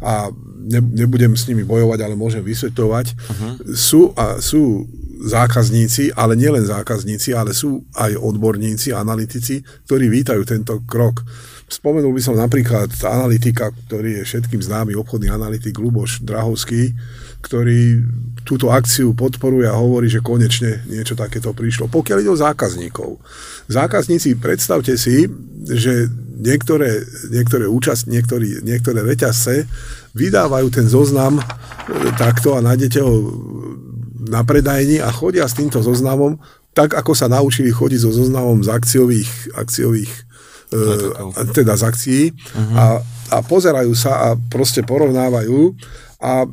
a 0.00 0.32
ne, 0.64 0.80
nebudem 0.80 1.36
s 1.36 1.46
nimi 1.48 1.64
bojovať, 1.64 1.98
ale 2.04 2.16
môžem 2.16 2.40
vysvetľovať. 2.40 3.06
Uh-huh. 3.12 3.52
Sú, 3.76 4.00
a, 4.16 4.40
sú 4.40 4.88
zákazníci, 5.20 6.16
ale 6.16 6.36
nielen 6.36 6.64
zákazníci, 6.64 7.36
ale 7.36 7.52
sú 7.52 7.84
aj 7.92 8.16
odborníci, 8.16 8.96
analytici, 8.96 9.60
ktorí 9.84 10.08
vítajú 10.08 10.42
tento 10.48 10.80
krok. 10.88 11.20
Spomenul 11.70 12.10
by 12.10 12.22
som 12.24 12.34
napríklad 12.34 12.90
analytika, 13.06 13.70
ktorý 13.86 14.20
je 14.20 14.26
všetkým 14.26 14.58
známy 14.58 14.96
obchodný 14.98 15.30
analytik 15.30 15.78
Luboš 15.78 16.24
Drahovský, 16.24 16.96
ktorý 17.40 18.04
túto 18.44 18.72
akciu 18.72 19.12
podporuje 19.16 19.68
a 19.68 19.76
hovorí, 19.76 20.08
že 20.08 20.24
konečne 20.24 20.84
niečo 20.88 21.16
takéto 21.16 21.52
prišlo. 21.52 21.88
Pokiaľ 21.88 22.16
ide 22.20 22.32
o 22.32 22.38
zákazníkov. 22.38 23.20
Zákazníci, 23.68 24.36
predstavte 24.36 24.96
si, 24.96 25.28
že 25.64 26.08
niektoré, 26.40 27.04
niektoré 27.28 27.68
účast, 27.68 28.08
niektoré, 28.08 28.64
niektoré 28.64 29.04
reťazce 29.04 29.68
vydávajú 30.16 30.66
ten 30.72 30.88
zoznam 30.88 31.38
e, 31.38 31.44
takto 32.16 32.56
a 32.56 32.64
nájdete 32.64 32.98
ho 33.04 33.14
na 34.30 34.40
predajni 34.44 35.00
a 35.04 35.12
chodia 35.12 35.44
s 35.44 35.56
týmto 35.56 35.84
zoznamom 35.84 36.40
tak, 36.72 36.94
ako 36.94 37.12
sa 37.18 37.26
naučili 37.26 37.74
chodiť 37.74 37.98
so 37.98 38.10
zoznamom 38.14 38.62
z 38.62 38.68
akciových, 38.70 39.30
akciových 39.58 40.12
e, 40.70 41.46
teda 41.50 41.74
z 41.76 41.82
akcií 41.82 42.22
uh-huh. 42.30 42.74
a, 42.78 42.84
a 43.34 43.36
pozerajú 43.42 43.92
sa 43.92 44.32
a 44.32 44.38
proste 44.38 44.86
porovnávajú 44.86 45.74
a 46.22 46.46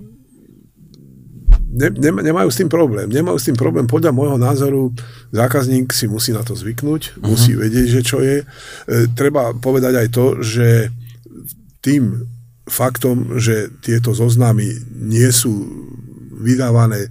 ne, 1.68 1.88
ne, 1.92 2.10
nemajú 2.24 2.50
s 2.50 2.60
tým 2.60 2.72
problém. 2.72 3.12
Nemajú 3.12 3.38
s 3.38 3.48
tým 3.52 3.58
problém. 3.60 3.86
Podľa 3.86 4.16
môjho 4.16 4.38
názoru 4.40 4.96
zákazník 5.36 5.92
si 5.92 6.08
musí 6.08 6.32
na 6.32 6.42
to 6.42 6.56
zvyknúť, 6.56 7.20
uh-huh. 7.20 7.28
musí 7.28 7.54
vedieť, 7.54 7.88
že 8.00 8.02
čo 8.02 8.24
je. 8.24 8.44
E, 8.44 8.46
treba 9.12 9.52
povedať 9.52 9.94
aj 10.00 10.08
to, 10.12 10.26
že 10.40 10.90
tým 11.84 12.24
faktom, 12.68 13.40
že 13.40 13.72
tieto 13.80 14.12
zoznamy 14.12 14.68
nie 14.92 15.28
sú 15.32 15.52
vydávané 16.38 17.08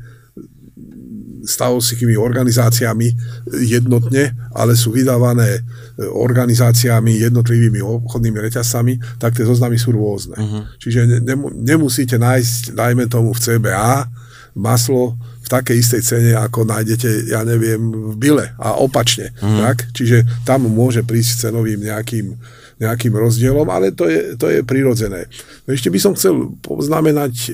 stavovskými 1.47 2.19
organizáciami 2.19 3.09
jednotne, 3.63 4.35
ale 4.51 4.75
sú 4.75 4.91
vydávané 4.91 5.49
e, 5.57 5.61
organizáciami, 6.03 7.23
jednotlivými 7.23 7.79
obchodnými 7.79 8.43
reťazcami, 8.51 9.23
tak 9.23 9.39
tie 9.39 9.47
zoznamy 9.47 9.79
sú 9.79 9.95
rôzne. 9.95 10.35
Uh-huh. 10.35 10.63
Čiže 10.83 11.23
nemusíte 11.55 12.19
nájsť, 12.19 12.75
dajme 12.75 13.07
tomu 13.07 13.31
v 13.31 13.41
CBA, 13.41 14.11
maslo 14.57 15.21
v 15.45 15.49
takej 15.53 15.77
istej 15.79 16.03
cene, 16.03 16.33
ako 16.35 16.67
nájdete, 16.67 17.31
ja 17.31 17.45
neviem, 17.47 17.79
v 18.13 18.17
Bile 18.19 18.57
a 18.59 18.75
opačne. 18.81 19.31
Uh-huh. 19.39 19.63
Tak? 19.71 19.93
Čiže 19.95 20.25
tam 20.43 20.67
môže 20.67 21.07
prísť 21.07 21.47
cenovým 21.47 21.85
nejakým 21.87 22.35
nejakým 22.77 23.17
rozdielom, 23.17 23.65
ale 23.73 23.89
to 23.97 24.05
je, 24.05 24.37
to 24.37 24.53
je 24.53 24.61
prirodzené. 24.61 25.25
No 25.65 25.73
ešte 25.73 25.89
by 25.89 25.97
som 25.97 26.13
chcel 26.13 26.53
poznamenať 26.61 27.35
e, 27.49 27.51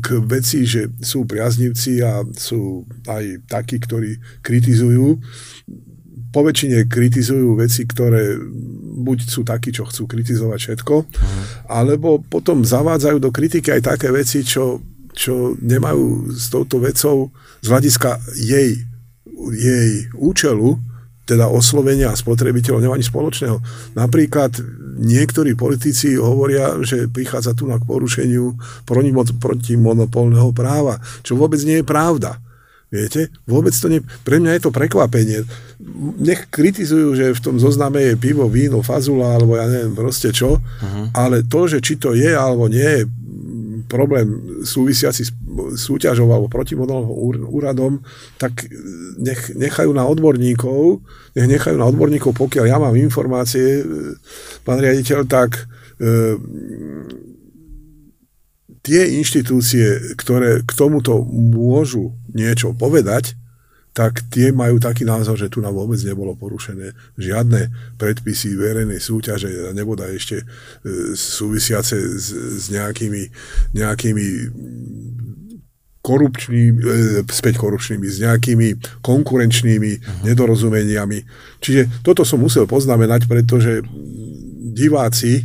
k 0.00 0.24
veci, 0.24 0.64
že 0.64 0.88
sú 1.04 1.28
priaznivci 1.28 2.00
a 2.00 2.24
sú 2.32 2.88
aj 3.04 3.44
takí, 3.44 3.76
ktorí 3.76 4.16
kritizujú. 4.40 5.20
Po 6.32 6.40
väčšine 6.40 6.88
kritizujú 6.88 7.60
veci, 7.60 7.84
ktoré 7.84 8.40
buď 9.04 9.18
sú 9.28 9.44
takí, 9.44 9.68
čo 9.68 9.84
chcú 9.84 10.08
kritizovať 10.08 10.58
všetko, 10.64 10.94
uh-huh. 10.96 11.44
alebo 11.68 12.16
potom 12.24 12.64
zavádzajú 12.64 13.20
do 13.20 13.28
kritiky 13.28 13.68
aj 13.68 13.84
také 13.84 14.08
veci, 14.08 14.48
čo, 14.48 14.80
čo 15.18 15.58
nemajú 15.58 16.30
s 16.30 16.46
touto 16.46 16.78
vecou 16.78 17.34
z 17.58 17.66
hľadiska 17.66 18.22
jej, 18.38 18.78
jej 19.50 19.90
účelu, 20.14 20.78
teda 21.26 21.50
oslovenia 21.50 22.14
spotrebiteľov 22.14 22.80
nemá 22.80 22.94
nič 22.96 23.10
spoločného. 23.10 23.58
Napríklad 23.98 24.56
niektorí 25.02 25.58
politici 25.58 26.16
hovoria, 26.16 26.78
že 26.80 27.10
prichádza 27.10 27.52
tu 27.52 27.68
na 27.68 27.76
k 27.76 27.84
porušeniu 27.84 28.56
protimonopolného 29.42 30.54
práva, 30.56 31.02
čo 31.26 31.36
vôbec 31.36 31.60
nie 31.66 31.82
je 31.82 31.86
pravda. 31.86 32.40
Viete? 32.88 33.28
Vôbec 33.44 33.76
to 33.76 33.92
nie... 33.92 34.00
Pre 34.00 34.40
mňa 34.40 34.56
je 34.56 34.62
to 34.64 34.72
prekvapenie. 34.72 35.44
Nech 36.16 36.48
kritizujú, 36.48 37.12
že 37.12 37.36
v 37.36 37.44
tom 37.44 37.60
zozname 37.60 38.00
je 38.00 38.14
pivo, 38.16 38.48
víno, 38.48 38.80
fazula, 38.80 39.36
alebo 39.36 39.60
ja 39.60 39.68
neviem 39.68 39.92
proste 39.92 40.32
čo, 40.32 40.56
uh-huh. 40.56 41.12
ale 41.12 41.44
to, 41.44 41.68
že 41.68 41.84
či 41.84 42.00
to 42.00 42.16
je 42.16 42.32
alebo 42.32 42.64
nie 42.72 42.80
je 42.80 43.02
problém 43.88 44.60
súvisiaci 44.62 45.22
s 45.24 45.32
súťažou 45.80 46.28
alebo 46.28 46.52
protimodálnym 46.52 47.48
úradom, 47.48 48.04
tak 48.36 48.68
nech, 49.18 49.50
nechajú 49.56 49.90
na 49.96 50.04
odborníkov, 50.04 51.00
nech 51.34 51.48
nechajú 51.48 51.76
na 51.80 51.88
odborníkov, 51.88 52.36
pokiaľ 52.36 52.64
ja 52.68 52.76
mám 52.78 52.94
informácie, 52.94 53.82
pán 54.62 54.78
riaditeľ, 54.78 55.24
tak 55.24 55.66
e, 55.98 56.36
tie 58.84 59.00
inštitúcie, 59.18 60.14
ktoré 60.14 60.62
k 60.62 60.70
tomuto 60.76 61.24
môžu 61.32 62.14
niečo 62.30 62.76
povedať, 62.76 63.34
tak 63.98 64.30
tie 64.30 64.54
majú 64.54 64.78
taký 64.78 65.02
názor, 65.02 65.34
že 65.34 65.50
tu 65.50 65.58
nám 65.58 65.74
vôbec 65.74 65.98
nebolo 66.06 66.38
porušené 66.38 66.94
žiadne 67.18 67.66
predpisy 67.98 68.54
verejnej 68.54 69.02
súťaže 69.02 69.74
neboda 69.74 70.06
ešte 70.06 70.38
e, 70.38 70.44
súvisiace 71.18 71.98
s, 71.98 72.30
s 72.30 72.64
nejakými, 72.70 73.26
nejakými 73.74 74.26
korupčnými, 75.98 76.78
e, 76.78 77.26
späť 77.26 77.58
korupčnými, 77.58 78.06
s 78.06 78.22
nejakými 78.22 79.02
konkurenčnými 79.02 79.92
uh-huh. 79.98 80.22
nedorozumeniami. 80.30 81.18
Čiže 81.58 82.06
toto 82.06 82.22
som 82.22 82.38
musel 82.38 82.70
poznamenať, 82.70 83.26
pretože 83.26 83.82
diváci 84.78 85.42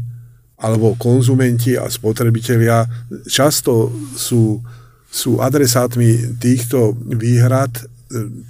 alebo 0.62 0.94
konzumenti 1.02 1.74
a 1.74 1.89
spotrebitelia 1.89 2.86
často 3.26 3.89
sú, 4.13 4.62
sú 5.10 5.42
adresátmi 5.42 6.38
týchto 6.38 6.94
výhrad 7.02 7.89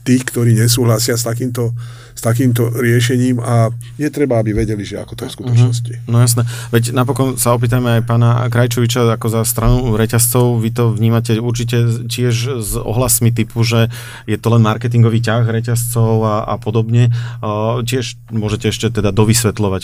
tých, 0.03 0.23
ktorí 0.27 0.53
nesúhlasia 0.53 1.15
s 1.15 1.23
takýmto, 1.23 1.71
s 2.13 2.21
takýmto 2.21 2.69
riešením 2.73 3.39
a 3.39 3.71
je 3.97 4.09
treba, 4.11 4.39
aby 4.39 4.53
vedeli, 4.53 4.83
že 4.83 4.99
ako 4.99 5.13
to 5.15 5.21
je 5.25 5.29
v 5.31 5.35
skutočnosti. 5.39 5.93
Uh-huh. 5.93 6.11
No 6.11 6.17
jasné. 6.19 6.43
Veď 6.69 6.93
napokon 6.93 7.39
sa 7.39 7.55
opýtajme 7.55 7.99
aj 7.99 8.01
pána 8.07 8.45
Krajčoviča 8.51 9.07
ako 9.15 9.27
za 9.31 9.41
stranu 9.47 9.95
reťazcov. 9.95 10.59
Vy 10.59 10.69
to 10.75 10.83
vnímate 10.93 11.39
určite 11.39 12.07
tiež 12.07 12.61
s 12.61 12.71
ohlasmi 12.77 13.31
typu, 13.31 13.63
že 13.63 13.89
je 14.27 14.37
to 14.37 14.47
len 14.53 14.61
marketingový 14.63 15.23
ťah 15.23 15.47
reťazcov 15.47 16.13
a, 16.23 16.35
a 16.47 16.55
podobne. 16.59 17.13
Uh, 17.39 17.81
tiež 17.83 18.19
môžete 18.29 18.69
ešte 18.69 18.89
teda 18.91 19.15
dovysvetľovať. 19.15 19.83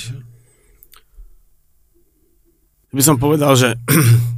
By 2.89 3.03
som 3.05 3.21
povedal, 3.21 3.53
že 3.53 3.77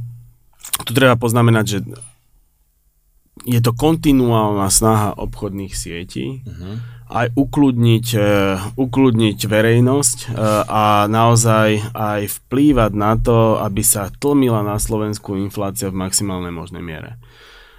tu 0.86 0.92
treba 0.92 1.16
poznamenať, 1.16 1.64
že 1.64 1.78
je 3.44 3.60
to 3.60 3.72
kontinuálna 3.74 4.70
snaha 4.70 5.14
obchodných 5.18 5.74
sietí 5.74 6.42
uh-huh. 6.46 6.74
aj 7.10 7.26
ukludniť, 7.34 8.06
uh, 8.14 8.78
ukludniť 8.78 9.38
verejnosť 9.38 10.18
uh, 10.30 10.32
a 10.66 10.84
naozaj 11.10 11.92
aj 11.92 12.20
vplývať 12.42 12.92
na 12.94 13.12
to, 13.18 13.58
aby 13.58 13.82
sa 13.82 14.10
tlmila 14.14 14.62
na 14.62 14.78
Slovensku 14.78 15.34
inflácia 15.38 15.90
v 15.90 16.00
maximálnej 16.00 16.54
možnej 16.54 16.82
miere. 16.82 17.18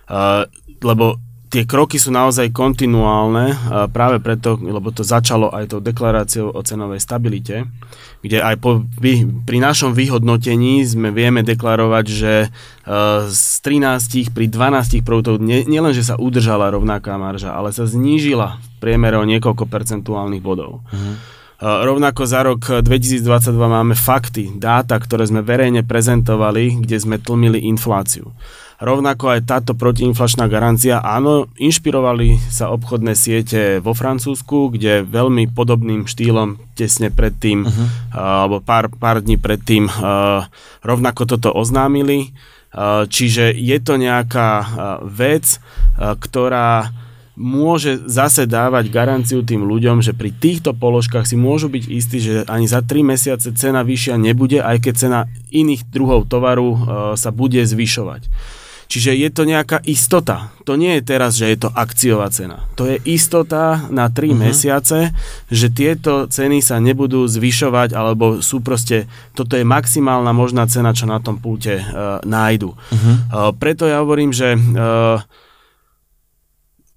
Uh, 0.08 0.46
lebo 0.84 1.20
tie 1.54 1.70
kroky 1.70 2.02
sú 2.02 2.10
naozaj 2.10 2.50
kontinuálne, 2.50 3.54
práve 3.94 4.18
preto, 4.18 4.58
lebo 4.58 4.90
to 4.90 5.06
začalo 5.06 5.54
aj 5.54 5.70
tou 5.70 5.78
deklaráciou 5.86 6.50
o 6.50 6.62
cenovej 6.66 6.98
stabilite, 6.98 7.70
kde 8.26 8.42
aj 8.42 8.58
po, 8.58 8.82
pri 9.46 9.58
našom 9.62 9.94
vyhodnotení 9.94 10.82
sme 10.82 11.14
vieme 11.14 11.46
deklarovať, 11.46 12.06
že 12.10 12.34
e, 12.42 12.48
z 13.30 13.44
13 13.62 14.34
pri 14.34 14.50
12 14.50 15.06
produktov 15.06 15.38
nielen, 15.46 15.94
že 15.94 16.02
sa 16.02 16.18
udržala 16.18 16.74
rovnaká 16.74 17.22
marža, 17.22 17.54
ale 17.54 17.70
sa 17.70 17.86
znížila 17.86 18.58
v 18.58 18.68
priemere 18.82 19.22
o 19.22 19.28
niekoľko 19.28 19.70
percentuálnych 19.70 20.42
bodov. 20.42 20.82
Uh-huh. 20.90 21.16
Rovnako 21.64 22.28
za 22.28 22.44
rok 22.44 22.60
2022 22.84 23.24
máme 23.56 23.96
fakty, 23.96 24.52
dáta, 24.60 25.00
ktoré 25.00 25.24
sme 25.24 25.40
verejne 25.40 25.86
prezentovali, 25.86 26.84
kde 26.84 26.98
sme 27.00 27.16
tlmili 27.22 27.64
infláciu. 27.72 28.36
Rovnako 28.84 29.40
aj 29.40 29.48
táto 29.48 29.72
protiinflačná 29.80 30.52
garancia, 30.52 31.00
áno, 31.00 31.48
inšpirovali 31.56 32.36
sa 32.52 32.68
obchodné 32.68 33.16
siete 33.16 33.80
vo 33.80 33.96
Francúzsku, 33.96 34.76
kde 34.76 35.08
veľmi 35.08 35.48
podobným 35.56 36.04
štýlom 36.04 36.60
tesne 36.76 37.08
predtým, 37.08 37.64
uh-huh. 37.64 37.88
alebo 38.12 38.60
pár, 38.60 38.92
pár 38.92 39.24
dní 39.24 39.40
predtým 39.40 39.88
rovnako 40.84 41.24
toto 41.24 41.56
oznámili. 41.56 42.36
Čiže 43.08 43.56
je 43.56 43.78
to 43.80 43.96
nejaká 43.96 44.50
vec, 45.08 45.64
ktorá 45.96 46.92
môže 47.40 48.04
zase 48.04 48.46
dávať 48.46 48.92
garanciu 48.92 49.48
tým 49.48 49.64
ľuďom, 49.64 50.04
že 50.04 50.12
pri 50.12 50.36
týchto 50.36 50.76
položkách 50.76 51.24
si 51.24 51.40
môžu 51.40 51.72
byť 51.72 51.84
istí, 51.88 52.20
že 52.20 52.44
ani 52.52 52.68
za 52.68 52.84
3 52.84 53.00
mesiace 53.16 53.56
cena 53.56 53.80
vyššia 53.80 54.20
nebude, 54.20 54.60
aj 54.60 54.78
keď 54.86 54.94
cena 54.94 55.20
iných 55.56 55.88
druhov 55.88 56.28
tovaru 56.28 56.76
sa 57.16 57.32
bude 57.32 57.64
zvyšovať. 57.64 58.28
Čiže 58.88 59.12
je 59.16 59.30
to 59.32 59.44
nejaká 59.48 59.82
istota. 59.88 60.54
To 60.64 60.80
nie 60.80 61.00
je 61.00 61.04
teraz, 61.04 61.36
že 61.36 61.52
je 61.52 61.68
to 61.68 61.70
akciová 61.74 62.30
cena. 62.32 62.64
To 62.80 62.88
je 62.88 63.00
istota 63.08 63.88
na 63.92 64.08
3 64.08 64.32
uh-huh. 64.32 64.38
mesiace, 64.50 65.12
že 65.52 65.68
tieto 65.74 66.28
ceny 66.30 66.64
sa 66.64 66.80
nebudú 66.80 67.28
zvyšovať, 67.28 67.96
alebo 67.96 68.40
sú 68.40 68.64
proste, 68.64 69.10
toto 69.36 69.60
je 69.60 69.66
maximálna 69.68 70.32
možná 70.32 70.68
cena, 70.70 70.96
čo 70.96 71.10
na 71.10 71.20
tom 71.20 71.40
pulte 71.40 71.82
uh, 71.82 72.20
nájdu. 72.24 72.72
Uh-huh. 72.74 73.06
Uh, 73.30 73.52
preto 73.56 73.88
ja 73.90 74.00
hovorím, 74.00 74.32
že 74.32 74.56
uh, 74.56 75.20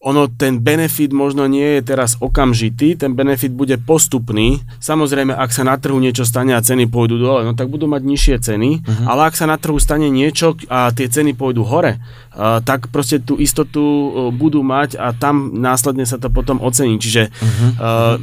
ono, 0.06 0.30
ten 0.30 0.62
benefit 0.62 1.10
možno 1.10 1.50
nie 1.50 1.82
je 1.82 1.90
teraz 1.90 2.14
okamžitý, 2.22 2.94
ten 2.94 3.18
benefit 3.18 3.50
bude 3.50 3.74
postupný. 3.74 4.62
Samozrejme, 4.78 5.34
ak 5.34 5.50
sa 5.50 5.66
na 5.66 5.74
trhu 5.74 5.98
niečo 5.98 6.22
stane 6.22 6.54
a 6.54 6.62
ceny 6.62 6.86
pôjdu 6.86 7.18
dole, 7.18 7.42
no 7.42 7.58
tak 7.58 7.66
budú 7.66 7.90
mať 7.90 8.06
nižšie 8.06 8.36
ceny, 8.38 8.70
uh-huh. 8.86 9.06
ale 9.10 9.26
ak 9.26 9.34
sa 9.34 9.50
na 9.50 9.58
trhu 9.58 9.82
stane 9.82 10.06
niečo 10.06 10.54
a 10.70 10.94
tie 10.94 11.10
ceny 11.10 11.34
pôjdu 11.34 11.66
hore, 11.66 11.98
uh, 11.98 12.62
tak 12.62 12.94
proste 12.94 13.18
tú 13.18 13.34
istotu 13.34 13.82
uh, 13.82 14.30
budú 14.30 14.62
mať 14.62 14.94
a 14.94 15.10
tam 15.10 15.58
následne 15.58 16.06
sa 16.06 16.22
to 16.22 16.30
potom 16.30 16.62
ocení. 16.62 17.02
Čiže 17.02 17.34
uh-huh. 17.34 17.70
uh, 17.82 18.14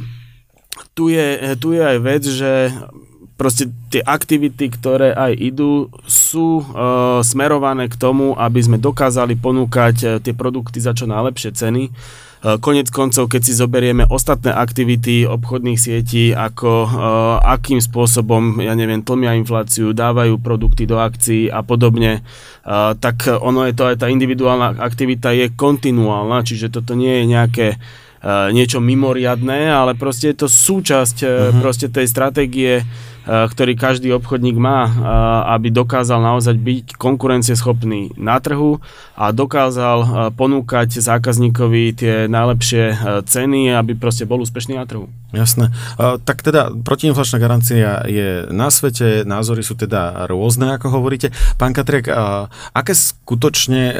tu, 0.96 1.12
je, 1.12 1.52
tu 1.60 1.76
je 1.76 1.84
aj 1.84 1.98
vec, 2.00 2.22
že 2.24 2.72
proste 3.34 3.70
tie 3.90 3.98
aktivity, 3.98 4.70
ktoré 4.70 5.10
aj 5.10 5.32
idú, 5.34 5.90
sú 6.06 6.62
e, 6.62 6.64
smerované 7.26 7.90
k 7.90 7.98
tomu, 7.98 8.38
aby 8.38 8.62
sme 8.62 8.78
dokázali 8.78 9.34
ponúkať 9.34 9.96
e, 10.02 10.06
tie 10.22 10.34
produkty 10.34 10.78
za 10.78 10.94
čo 10.94 11.10
najlepšie 11.10 11.50
ceny. 11.50 11.90
E, 11.90 11.90
konec 12.62 12.94
koncov, 12.94 13.26
keď 13.26 13.42
si 13.42 13.58
zoberieme 13.58 14.06
ostatné 14.06 14.54
aktivity 14.54 15.26
obchodných 15.26 15.80
sietí, 15.80 16.30
ako 16.30 16.70
e, 16.86 16.88
akým 17.42 17.82
spôsobom, 17.82 18.62
ja 18.62 18.78
neviem, 18.78 19.02
tlmia 19.02 19.34
infláciu, 19.34 19.90
dávajú 19.90 20.38
produkty 20.38 20.86
do 20.86 21.02
akcií 21.02 21.50
a 21.50 21.66
podobne, 21.66 22.20
e, 22.20 22.72
tak 23.02 23.26
ono 23.26 23.66
je 23.66 23.74
to 23.74 23.90
aj 23.90 23.96
tá 23.98 24.06
individuálna 24.06 24.78
aktivita 24.78 25.34
je 25.34 25.50
kontinuálna, 25.50 26.46
čiže 26.46 26.70
toto 26.70 26.94
nie 26.94 27.18
je 27.18 27.24
nejaké 27.26 27.66
e, 27.74 27.76
niečo 28.54 28.78
mimoriadné, 28.78 29.74
ale 29.74 29.98
proste 29.98 30.30
je 30.30 30.46
to 30.46 30.46
súčasť 30.46 31.16
uh-huh. 31.26 31.58
proste 31.58 31.90
tej 31.90 32.06
stratégie 32.06 32.86
ktorý 33.24 33.72
každý 33.74 34.12
obchodník 34.12 34.56
má, 34.60 34.84
eh, 34.84 34.92
aby 35.56 35.72
dokázal 35.72 36.20
naozaj 36.20 36.56
byť 36.60 36.86
konkurencieschopný 37.00 38.16
na 38.20 38.36
trhu 38.38 38.78
a 39.16 39.32
dokázal 39.32 39.98
eh, 40.04 40.08
ponúkať 40.36 41.00
zákazníkovi 41.00 41.82
tie 41.96 42.14
najlepšie 42.28 42.84
ceny, 43.24 43.72
aby 43.74 43.96
proste 43.96 44.28
bol 44.28 44.44
úspešný 44.44 44.76
na 44.76 44.84
trhu. 44.84 45.08
Jasné. 45.34 45.74
Tak 45.98 46.46
teda 46.46 46.70
protiinflačná 46.70 47.42
garancia 47.42 48.06
je 48.06 48.46
na 48.54 48.70
svete, 48.70 49.26
názory 49.26 49.66
sú 49.66 49.74
teda 49.74 50.30
rôzne, 50.30 50.78
ako 50.78 50.94
hovoríte. 50.94 51.34
Pán 51.58 51.74
Katriak, 51.74 52.06
aké 52.70 52.94
skutočne 52.94 53.98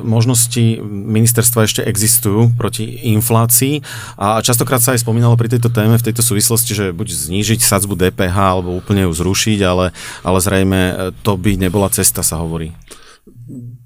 možnosti 0.00 0.80
ministerstva 0.80 1.68
ešte 1.68 1.84
existujú 1.84 2.56
proti 2.56 3.12
inflácii? 3.12 3.84
A 4.16 4.40
častokrát 4.40 4.80
sa 4.80 4.96
aj 4.96 5.04
spomínalo 5.04 5.36
pri 5.36 5.52
tejto 5.52 5.68
téme, 5.68 6.00
v 6.00 6.06
tejto 6.08 6.24
súvislosti, 6.24 6.72
že 6.72 6.96
buď 6.96 7.08
znížiť 7.12 7.60
sadzbu 7.60 8.00
DPH 8.00 8.59
alebo 8.60 8.76
úplne 8.76 9.08
ju 9.08 9.12
zrušiť, 9.16 9.58
ale, 9.64 9.96
ale 10.20 10.38
zrejme 10.38 10.80
e, 10.80 10.94
to 11.24 11.40
by 11.40 11.56
nebola 11.56 11.88
cesta, 11.88 12.20
sa 12.20 12.38
hovorí. 12.44 12.70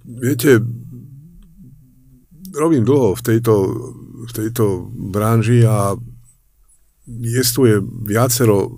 Viete, 0.04 0.58
robím 2.52 2.82
dlho 2.82 3.14
v 3.14 3.22
tejto, 3.22 3.54
v 4.28 4.32
tejto 4.34 4.90
branži 4.90 5.62
a 5.62 5.94
je 7.06 7.74
viacero, 8.04 8.72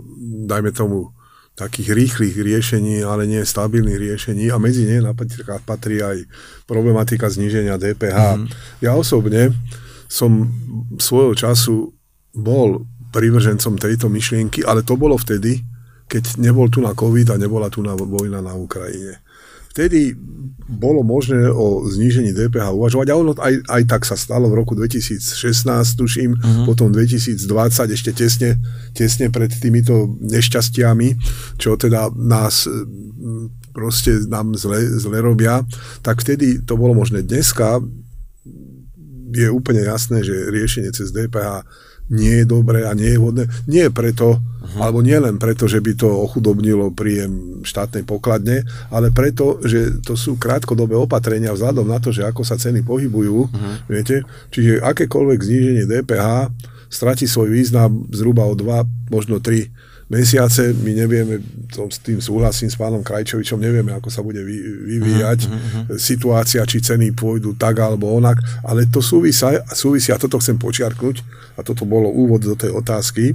dajme 0.47 0.71
tomu, 0.77 1.17
takých 1.57 1.89
rýchlych 1.97 2.37
riešení, 2.37 3.01
ale 3.01 3.25
nie 3.25 3.41
stabilných 3.41 3.97
riešení 3.97 4.53
a 4.53 4.61
medzi 4.61 4.85
ne 4.85 5.01
napríklad 5.01 5.65
patrí 5.65 6.05
aj 6.05 6.29
problematika 6.69 7.33
zníženia 7.33 7.81
DPH. 7.81 8.45
Mm. 8.45 8.47
Ja 8.85 8.93
osobne 8.93 9.57
som 10.05 10.53
svojho 11.01 11.33
času 11.33 11.97
bol 12.37 12.85
privržencom 13.09 13.81
tejto 13.81 14.13
myšlienky, 14.13 14.69
ale 14.69 14.85
to 14.85 15.01
bolo 15.01 15.17
vtedy, 15.17 15.65
keď 16.07 16.39
nebol 16.39 16.71
tu 16.71 16.79
na 16.83 16.95
COVID 16.95 17.35
a 17.35 17.41
nebola 17.41 17.67
tu 17.71 17.83
na 17.83 17.99
vojna 17.99 18.39
na 18.39 18.55
Ukrajine. 18.55 19.23
Vtedy 19.77 20.17
bolo 20.67 21.05
možné 21.05 21.53
o 21.53 21.85
znížení 21.85 22.33
DPH 22.33 22.73
uvažovať 22.73 23.07
a 23.13 23.19
ono 23.21 23.37
aj, 23.37 23.55
aj 23.69 23.83
tak 23.85 24.03
sa 24.09 24.17
stalo 24.17 24.49
v 24.49 24.65
roku 24.65 24.73
2016, 24.73 25.21
tuším, 26.01 26.33
uh-huh. 26.33 26.65
potom 26.65 26.89
2020, 26.89 27.37
ešte 27.93 28.11
tesne, 28.17 28.57
tesne 28.97 29.29
pred 29.29 29.53
týmito 29.53 30.17
nešťastiami, 30.25 31.09
čo 31.61 31.77
teda 31.77 32.09
nás 32.17 32.65
proste 33.77 34.25
nám 34.25 34.57
zle, 34.57 34.81
zle 34.97 35.21
robia, 35.21 35.61
tak 36.01 36.25
vtedy 36.25 36.65
to 36.65 36.81
bolo 36.81 36.97
možné. 36.97 37.21
Dneska 37.21 37.85
je 39.37 39.49
úplne 39.53 39.85
jasné, 39.85 40.25
že 40.25 40.49
riešenie 40.49 40.89
cez 40.97 41.13
DPH 41.13 41.69
nie 42.11 42.43
je 42.43 42.45
dobré 42.47 42.87
a 42.87 42.95
nie 42.95 43.15
je 43.15 43.19
vhodné. 43.19 43.45
Nie 43.67 43.91
preto, 43.91 44.39
uh-huh. 44.39 44.79
alebo 44.79 45.03
nie 45.03 45.19
len 45.19 45.43
preto, 45.43 45.67
že 45.67 45.83
by 45.83 45.93
to 45.99 46.07
ochudobnilo 46.07 46.95
príjem 46.95 47.63
štátnej 47.67 48.07
pokladne, 48.07 48.63
ale 48.95 49.11
preto, 49.11 49.59
že 49.67 49.99
to 50.03 50.15
sú 50.15 50.39
krátkodobé 50.39 50.95
opatrenia 50.95 51.51
vzhľadom 51.51 51.87
na 51.87 51.99
to, 51.99 52.15
že 52.15 52.23
ako 52.23 52.47
sa 52.47 52.55
ceny 52.55 52.87
pohybujú, 52.87 53.51
uh-huh. 53.51 53.75
viete. 53.91 54.23
Čiže 54.55 54.83
akékoľvek 54.87 55.39
zníženie 55.43 55.85
DPH 55.91 56.51
stratí 56.87 57.27
svoj 57.27 57.51
význam 57.51 58.07
zhruba 58.15 58.47
o 58.47 58.55
2, 58.55 59.11
možno 59.11 59.43
3 59.43 59.67
mesiace. 60.07 60.71
My 60.87 60.95
nevieme, 60.95 61.43
to 61.71 61.91
s 61.91 61.99
tým 61.99 62.23
súhlasím 62.23 62.71
s 62.71 62.79
pánom 62.79 63.03
Krajčovičom, 63.03 63.59
nevieme, 63.59 63.91
ako 63.95 64.09
sa 64.11 64.23
bude 64.23 64.39
vyvíjať 64.43 65.41
uh-huh, 65.47 65.99
situácia, 65.99 66.63
či 66.63 66.79
ceny 66.79 67.11
pôjdu 67.11 67.59
tak 67.59 67.83
alebo 67.83 68.15
onak, 68.15 68.39
ale 68.63 68.87
to 68.87 69.03
súvisia, 69.03 69.67
súvisia, 69.75 70.15
a 70.15 70.23
toto 70.23 70.39
chcem 70.39 70.55
počiarknúť, 70.55 71.17
a 71.59 71.61
toto 71.67 71.83
bolo 71.83 72.07
úvod 72.07 72.45
do 72.45 72.55
tej 72.55 72.71
otázky. 72.71 73.35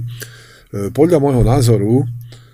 podľa 0.96 1.20
môjho 1.20 1.44
názoru 1.44 2.08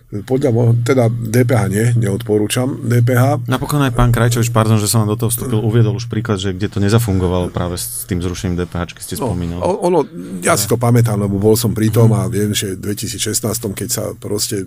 podľa 0.09 0.51
môjho, 0.57 0.73
teda 0.89 1.13
DPH 1.13 1.63
nie, 1.69 1.87
neodporúčam 2.01 2.81
DPH. 2.81 3.45
Napokon 3.45 3.85
aj 3.85 3.93
pán 3.93 4.09
Krajčovič, 4.09 4.49
pardon, 4.49 4.81
že 4.81 4.89
som 4.89 5.05
vám 5.05 5.13
do 5.13 5.21
toho 5.21 5.29
vstúpil, 5.29 5.61
uviedol 5.61 6.01
už 6.01 6.09
príklad, 6.09 6.41
že 6.41 6.57
kde 6.57 6.73
to 6.73 6.81
nezafungovalo 6.81 7.53
práve 7.53 7.77
s 7.77 8.09
tým 8.09 8.25
zrušením 8.25 8.57
DPH, 8.57 8.97
keď 8.97 9.03
ste 9.05 9.17
no, 9.21 9.29
spomínali. 9.29 9.61
No, 9.61 9.69
ono, 9.85 10.09
ja 10.41 10.57
si 10.57 10.65
to 10.65 10.81
pamätám, 10.81 11.21
lebo 11.21 11.37
bol 11.37 11.61
som 11.61 11.77
pri 11.77 11.93
tom 11.93 12.17
a 12.17 12.25
viem, 12.25 12.57
že 12.57 12.81
v 12.81 12.97
2016, 12.97 13.37
keď 13.77 13.89
sa 13.93 14.05
proste 14.17 14.65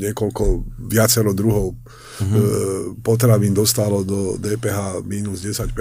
niekoľko, 0.00 0.64
viacero 0.88 1.36
druhov 1.36 1.76
uh-huh. 2.20 3.00
potravín 3.00 3.56
dostalo 3.56 4.04
do 4.04 4.36
DPH 4.36 5.02
minus 5.08 5.40
10%, 5.42 5.72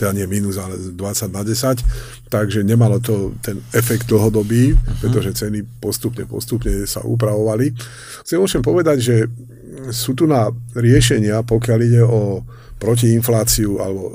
teda 0.00 0.10
nie 0.16 0.26
minus, 0.26 0.56
ale 0.56 0.80
20 0.80 0.96
na 1.28 1.42
10, 1.44 2.28
takže 2.32 2.64
nemalo 2.64 2.98
to 2.98 3.36
ten 3.44 3.60
efekt 3.76 4.08
dlhodobý, 4.08 4.72
uh-huh. 4.72 4.98
pretože 5.04 5.44
ceny 5.44 5.62
postupne, 5.78 6.24
postupne 6.24 6.88
sa 6.88 7.04
upravovali. 7.04 7.76
Chcem 8.24 8.40
ovšem 8.40 8.62
povedať, 8.64 8.98
že 8.98 9.16
sú 9.94 10.18
tu 10.18 10.26
na 10.26 10.50
riešenia, 10.74 11.46
pokiaľ 11.46 11.78
ide 11.84 12.02
o 12.02 12.42
protiinfláciu 12.78 13.78
alebo 13.82 14.14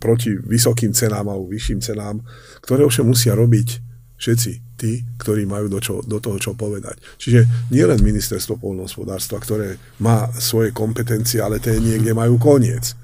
proti 0.00 0.36
vysokým 0.36 0.92
cenám 0.92 1.28
alebo 1.30 1.48
vyšším 1.48 1.80
cenám, 1.80 2.20
ktoré 2.60 2.84
ovšem 2.84 3.06
musia 3.06 3.32
robiť 3.32 3.83
všetci 4.18 4.52
tí, 4.74 5.06
ktorí 5.16 5.46
majú 5.46 5.70
do, 5.70 5.78
čo, 5.78 6.02
do 6.02 6.18
toho 6.18 6.36
čo 6.42 6.52
povedať. 6.58 6.98
Čiže 7.18 7.70
nie 7.70 7.84
len 7.86 8.02
ministerstvo 8.02 8.58
polnohospodárstva, 8.58 9.38
ktoré 9.38 9.78
má 10.02 10.28
svoje 10.36 10.74
kompetencie, 10.74 11.38
ale 11.38 11.62
tie 11.62 11.78
niekde 11.78 12.10
majú 12.12 12.36
koniec. 12.36 12.98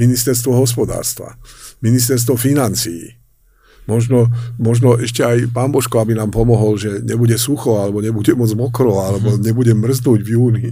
Ministerstvo 0.00 0.56
hospodárstva, 0.56 1.36
ministerstvo 1.84 2.32
financií, 2.40 3.19
Možno, 3.90 4.30
možno 4.54 4.94
ešte 4.94 5.26
aj 5.26 5.50
pán 5.50 5.74
Božko, 5.74 5.98
aby 5.98 6.14
nám 6.14 6.30
pomohol, 6.30 6.78
že 6.78 7.02
nebude 7.02 7.34
sucho, 7.34 7.82
alebo 7.82 7.98
nebude 7.98 8.30
moc 8.38 8.50
mokro, 8.54 9.02
alebo 9.02 9.34
mm. 9.34 9.42
nebude 9.42 9.74
mrznúť 9.74 10.20
v 10.22 10.28
júni 10.30 10.66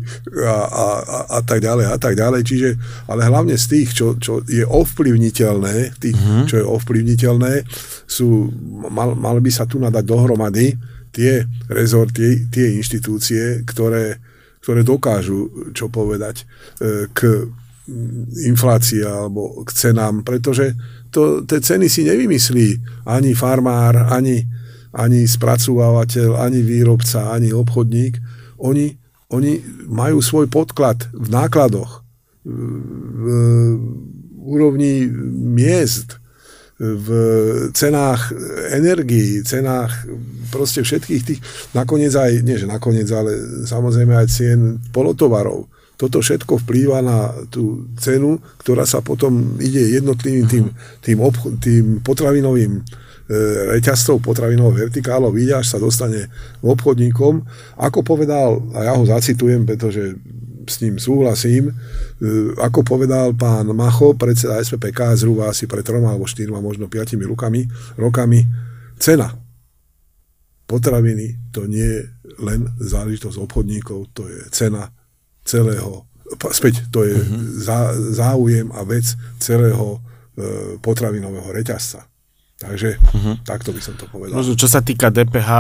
a, 0.47 0.57
a, 0.63 0.87
a, 1.03 1.19
a 1.35 1.39
tak 1.43 1.59
ďalej 1.59 1.91
a 1.91 1.97
tak 1.99 2.15
ďalej. 2.15 2.41
Čiže, 2.47 2.69
ale 3.11 3.27
hlavne 3.27 3.59
z 3.59 3.67
tých, 3.67 3.89
čo, 3.91 4.15
čo 4.15 4.47
je 4.47 4.63
ovplyvniteľné, 4.63 5.99
tých, 5.99 6.15
mm. 6.15 6.47
čo 6.47 6.63
je 6.63 6.65
ovplyvniteľné, 6.65 7.67
sú, 8.07 8.55
mal, 8.87 9.19
mal 9.19 9.43
by 9.43 9.51
sa 9.51 9.67
tu 9.67 9.83
nadať 9.83 10.05
dohromady 10.07 10.79
tie 11.11 11.43
rezorty, 11.67 12.47
tie 12.47 12.79
inštitúcie, 12.79 13.67
ktoré, 13.67 14.23
ktoré 14.63 14.87
dokážu 14.87 15.73
čo 15.75 15.91
povedať 15.91 16.45
e, 16.79 17.11
k 17.11 17.49
inflácii 18.45 19.01
alebo 19.01 19.65
k 19.65 19.71
cenám, 19.73 20.21
pretože 20.21 20.77
to, 21.11 21.43
tie 21.45 21.61
ceny 21.61 21.87
si 21.89 22.05
nevymyslí 22.07 22.69
ani 23.09 23.33
farmár, 23.35 24.09
ani, 24.13 24.45
ani 24.95 25.25
spracovávateľ, 25.29 26.39
ani 26.39 26.61
výrobca, 26.63 27.33
ani 27.33 27.53
obchodník. 27.53 28.21
Oni, 28.59 28.95
oni 29.33 29.61
majú 29.89 30.19
svoj 30.23 30.47
podklad 30.49 31.09
v 31.13 31.29
nákladoch, 31.29 32.03
v 32.49 33.25
úrovni 34.49 35.05
miest, 35.59 36.17
v 36.79 37.09
cenách 37.75 38.31
energií, 38.71 39.43
cenách 39.43 40.07
proste 40.55 40.87
všetkých 40.87 41.23
tých, 41.27 41.41
nakoniec 41.75 42.15
aj, 42.15 42.47
nie 42.47 42.55
že 42.55 42.71
nakoniec, 42.71 43.11
ale 43.11 43.35
samozrejme 43.67 44.15
aj 44.15 44.29
cien 44.31 44.79
polotovarov. 44.95 45.67
Toto 45.99 46.23
všetko 46.23 46.63
vplýva 46.63 47.03
na 47.03 47.35
tú 47.51 47.91
cenu, 47.99 48.39
ktorá 48.63 48.87
sa 48.87 49.03
potom 49.03 49.59
ide 49.59 49.83
jednotlivým 49.99 50.47
tým, 50.47 50.65
tým, 51.03 51.19
obch- 51.19 51.59
tým 51.59 51.99
potravinovým 52.07 52.79
e, 52.79 52.83
reťazcov, 53.75 54.23
potravinovou 54.23 54.79
vertikálou, 54.79 55.35
ide, 55.35 55.59
až 55.59 55.75
sa 55.75 55.83
dostane 55.83 56.31
k 56.31 56.65
obchodníkom. 56.65 57.43
Ako 57.83 58.07
povedal, 58.07 58.63
a 58.79 58.87
ja 58.87 58.93
ho 58.95 59.03
zacitujem, 59.03 59.67
pretože 59.67 60.15
s 60.71 60.79
ním 60.87 61.03
súhlasím, 61.03 61.75
e, 61.75 61.75
ako 62.63 62.87
povedal 62.87 63.35
pán 63.35 63.67
Macho, 63.75 64.15
predseda 64.15 64.63
SPPK, 64.63 65.19
zhruba 65.19 65.51
asi 65.51 65.67
pred 65.67 65.83
troma 65.83 66.15
alebo 66.15 66.31
štyrma, 66.31 66.63
možno 66.63 66.87
piatimi 66.87 67.27
rukami, 67.27 67.67
rokami, 67.99 68.47
cena 69.03 69.35
potraviny 70.69 71.49
to 71.51 71.65
nie 71.65 71.81
je 71.81 72.03
len 72.45 72.69
záležitosť 72.77 73.41
obchodníkov, 73.41 74.13
to 74.13 74.29
je 74.29 74.53
cena 74.53 74.93
celého, 75.49 76.05
späť, 76.53 76.85
to 76.93 77.09
je 77.09 77.17
zá, 77.57 77.97
záujem 77.97 78.69
a 78.77 78.85
vec 78.85 79.17
celého 79.41 79.97
e, 79.97 80.77
potravinového 80.85 81.49
reťazca. 81.49 82.05
Takže 82.59 82.99
uh-huh. 82.99 83.39
takto 83.47 83.71
by 83.71 83.81
som 83.81 83.95
to 83.95 84.11
povedal. 84.11 84.35
Možno 84.35 84.59
čo 84.59 84.67
sa 84.67 84.83
týka 84.83 85.15
DPH, 85.15 85.51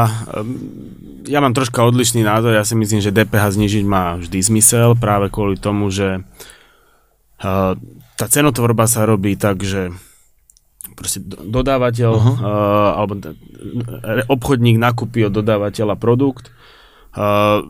ja 1.30 1.38
mám 1.38 1.54
troška 1.54 1.86
odlišný 1.86 2.26
názor, 2.26 2.58
ja 2.58 2.66
si 2.66 2.74
myslím, 2.74 2.98
že 2.98 3.14
DPH 3.14 3.54
znižiť 3.54 3.84
má 3.86 4.18
vždy 4.18 4.38
zmysel, 4.42 4.98
práve 4.98 5.30
kvôli 5.30 5.54
tomu, 5.54 5.94
že 5.94 6.26
uh, 7.38 7.78
tá 8.18 8.26
cenotvorba 8.26 8.90
sa 8.90 9.06
robí 9.06 9.38
tak, 9.38 9.62
že 9.62 9.94
proste 10.98 11.22
dodávateľ 11.22 12.12
uh-huh. 12.18 12.36
uh, 12.42 12.90
alebo 12.98 13.14
obchodník 14.26 14.82
nakúpi 14.82 15.22
od 15.22 15.38
dodávateľa 15.38 15.94
produkt, 15.94 16.50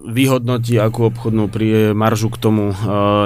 vyhodnotí, 0.05 0.77
akú 0.77 1.09
obchodnú 1.09 1.49
maržu 1.97 2.29
k 2.29 2.37
tomu 2.37 2.77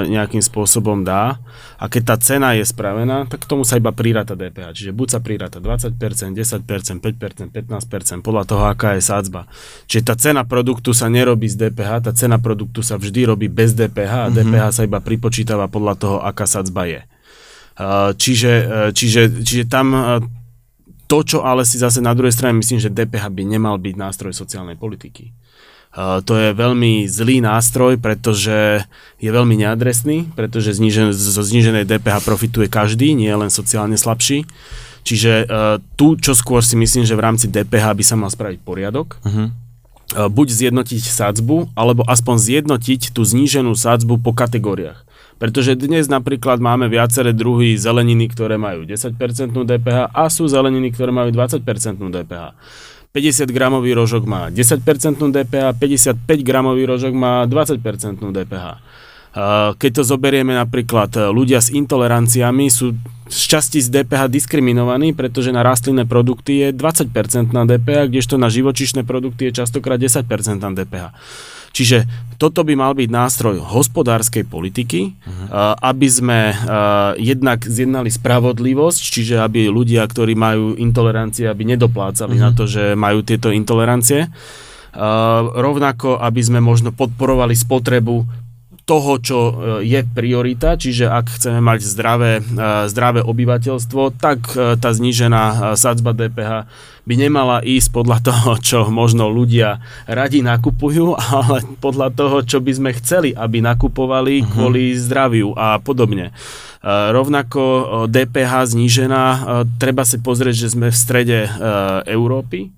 nejakým 0.07 0.39
spôsobom 0.39 1.03
dá 1.03 1.43
a 1.83 1.91
keď 1.91 2.03
tá 2.15 2.17
cena 2.23 2.55
je 2.55 2.63
spravená, 2.63 3.27
tak 3.27 3.43
k 3.43 3.51
tomu 3.51 3.67
sa 3.67 3.75
iba 3.75 3.91
priráta 3.91 4.39
DPH. 4.39 4.71
Čiže 4.71 4.93
buď 4.95 5.09
sa 5.11 5.19
priráta 5.19 5.59
20%, 5.59 5.99
10%, 5.99 7.03
5%, 7.03 7.51
15%, 7.51 8.23
podľa 8.23 8.45
toho, 8.47 8.63
aká 8.71 8.95
je 8.95 9.03
sádzba. 9.03 9.51
Čiže 9.91 10.03
tá 10.07 10.15
cena 10.15 10.47
produktu 10.47 10.95
sa 10.95 11.11
nerobí 11.11 11.51
z 11.51 11.67
DPH, 11.67 12.07
tá 12.07 12.13
cena 12.15 12.39
produktu 12.39 12.87
sa 12.87 13.03
vždy 13.03 13.27
robí 13.27 13.51
bez 13.51 13.75
DPH 13.75 14.13
a 14.15 14.31
uh-huh. 14.31 14.37
DPH 14.39 14.65
sa 14.79 14.87
iba 14.87 15.03
pripočítava 15.03 15.67
podľa 15.67 15.95
toho, 15.99 16.17
aká 16.23 16.47
sádzba 16.47 16.87
je. 16.87 17.01
Čiže, 18.15 18.53
čiže, 18.95 19.43
čiže 19.43 19.65
tam 19.67 19.91
to, 21.11 21.19
čo 21.27 21.43
ale 21.43 21.67
si 21.67 21.83
zase 21.83 21.99
na 21.99 22.15
druhej 22.15 22.31
strane 22.31 22.55
myslím, 22.63 22.79
že 22.79 22.95
DPH 22.95 23.27
by 23.27 23.43
nemal 23.43 23.75
byť 23.75 23.95
nástroj 23.99 24.31
sociálnej 24.31 24.79
politiky. 24.79 25.35
To 25.97 26.33
je 26.33 26.57
veľmi 26.57 27.05
zlý 27.05 27.45
nástroj, 27.45 28.01
pretože 28.01 28.89
je 29.21 29.31
veľmi 29.31 29.61
neadresný, 29.61 30.33
pretože 30.33 30.73
znižen, 30.73 31.13
zo 31.13 31.43
zniženej 31.45 31.85
DPH 31.85 32.25
profituje 32.25 32.73
každý, 32.73 33.13
nie 33.13 33.29
len 33.29 33.53
sociálne 33.53 34.01
slabší. 34.01 34.49
Čiže 35.05 35.47
tu, 36.01 36.17
čo 36.17 36.33
skôr 36.33 36.65
si 36.65 36.81
myslím, 36.81 37.05
že 37.05 37.13
v 37.13 37.25
rámci 37.29 37.47
DPH 37.53 37.93
by 37.93 38.05
sa 38.07 38.17
mal 38.17 38.33
spraviť 38.33 38.61
poriadok. 38.65 39.21
Uh-huh 39.21 39.53
buď 40.13 40.49
zjednotiť 40.53 41.09
sádzbu, 41.09 41.73
alebo 41.73 42.05
aspoň 42.05 42.37
zjednotiť 42.37 43.17
tú 43.17 43.25
zníženú 43.25 43.73
sádzbu 43.73 44.21
po 44.21 44.37
kategóriách. 44.37 45.01
Pretože 45.41 45.75
dnes 45.75 46.07
napríklad 46.07 46.61
máme 46.61 46.87
viaceré 46.87 47.33
druhy 47.33 47.75
zeleniny, 47.75 48.29
ktoré 48.29 48.61
majú 48.61 48.85
10% 48.85 49.17
DPH 49.57 50.13
a 50.13 50.29
sú 50.29 50.47
zeleniny, 50.47 50.93
ktoré 50.93 51.11
majú 51.11 51.33
20% 51.35 51.65
DPH. 51.99 52.53
50 53.13 53.53
gramový 53.53 53.93
rožok 53.93 54.25
má 54.25 54.49
10% 54.49 54.81
DPH, 55.21 55.77
55 55.77 56.17
gramový 56.41 56.89
rožok 56.89 57.13
má 57.13 57.45
20% 57.45 57.77
DPH. 58.25 58.67
Keď 59.77 59.91
to 59.97 60.03
zoberieme 60.05 60.57
napríklad, 60.57 61.29
ľudia 61.29 61.61
s 61.61 61.69
intoleranciami 61.73 62.73
sú 62.73 62.97
z 63.29 63.41
časti 63.49 63.85
z 63.85 63.93
DPH 63.93 64.33
diskriminovaní, 64.33 65.13
pretože 65.13 65.53
na 65.53 65.61
rastlinné 65.61 66.09
produkty 66.09 66.69
je 66.69 66.69
20% 66.73 67.53
na 67.53 67.69
DPH, 67.69 68.09
kdežto 68.09 68.41
na 68.41 68.49
živočišné 68.49 69.05
produkty 69.05 69.53
je 69.53 69.61
častokrát 69.61 70.01
10% 70.01 70.25
na 70.61 70.73
DPH. 70.73 71.13
Čiže 71.73 72.05
toto 72.37 72.67
by 72.67 72.75
mal 72.77 72.93
byť 72.93 73.09
nástroj 73.09 73.57
hospodárskej 73.63 74.45
politiky, 74.51 75.15
uh-huh. 75.15 75.79
aby 75.79 76.09
sme 76.11 76.41
jednak 77.17 77.63
zjednali 77.63 78.11
spravodlivosť, 78.11 79.01
čiže 79.01 79.41
aby 79.41 79.71
ľudia, 79.71 80.05
ktorí 80.05 80.37
majú 80.37 80.75
intolerancie, 80.77 81.47
aby 81.47 81.65
nedoplácali 81.65 82.37
uh-huh. 82.37 82.47
na 82.51 82.51
to, 82.53 82.69
že 82.69 82.99
majú 82.99 83.23
tieto 83.23 83.55
intolerancie. 83.55 84.27
rovnako, 85.57 86.21
aby 86.21 86.41
sme 86.45 86.61
možno 86.61 86.93
podporovali 86.93 87.57
spotrebu 87.57 88.42
toho, 88.83 89.13
čo 89.23 89.39
e, 89.39 89.53
je 89.87 90.01
priorita, 90.03 90.75
čiže 90.75 91.07
ak 91.07 91.39
chceme 91.39 91.63
mať 91.63 91.81
zdravé, 91.87 92.33
e, 92.39 92.43
zdravé 92.91 93.23
obyvateľstvo, 93.23 94.03
tak 94.19 94.39
e, 94.53 94.75
tá 94.75 94.91
znížená 94.91 95.75
sadzba 95.79 96.11
DPH 96.11 96.67
by 97.03 97.15
nemala 97.19 97.63
ísť 97.63 97.89
podľa 97.95 98.19
toho, 98.23 98.51
čo 98.69 98.79
možno 98.91 99.31
ľudia 99.31 99.79
radi 100.11 100.43
nakupujú, 100.43 101.15
ale 101.39 101.63
podľa 101.79 102.09
toho, 102.11 102.37
čo 102.43 102.59
by 102.59 102.73
sme 102.75 102.91
chceli, 102.99 103.31
aby 103.31 103.63
nakupovali 103.63 104.43
uh-huh. 104.43 104.51
kvôli 104.51 104.99
zdraviu 104.99 105.55
a 105.55 105.79
podobne. 105.79 106.35
Rovnako 106.83 107.63
DPH 108.11 108.75
znížená, 108.75 109.25
treba 109.79 110.03
si 110.03 110.19
pozrieť, 110.19 110.67
že 110.67 110.73
sme 110.75 110.91
v 110.91 110.99
strede 110.99 111.47
Európy, 112.11 112.75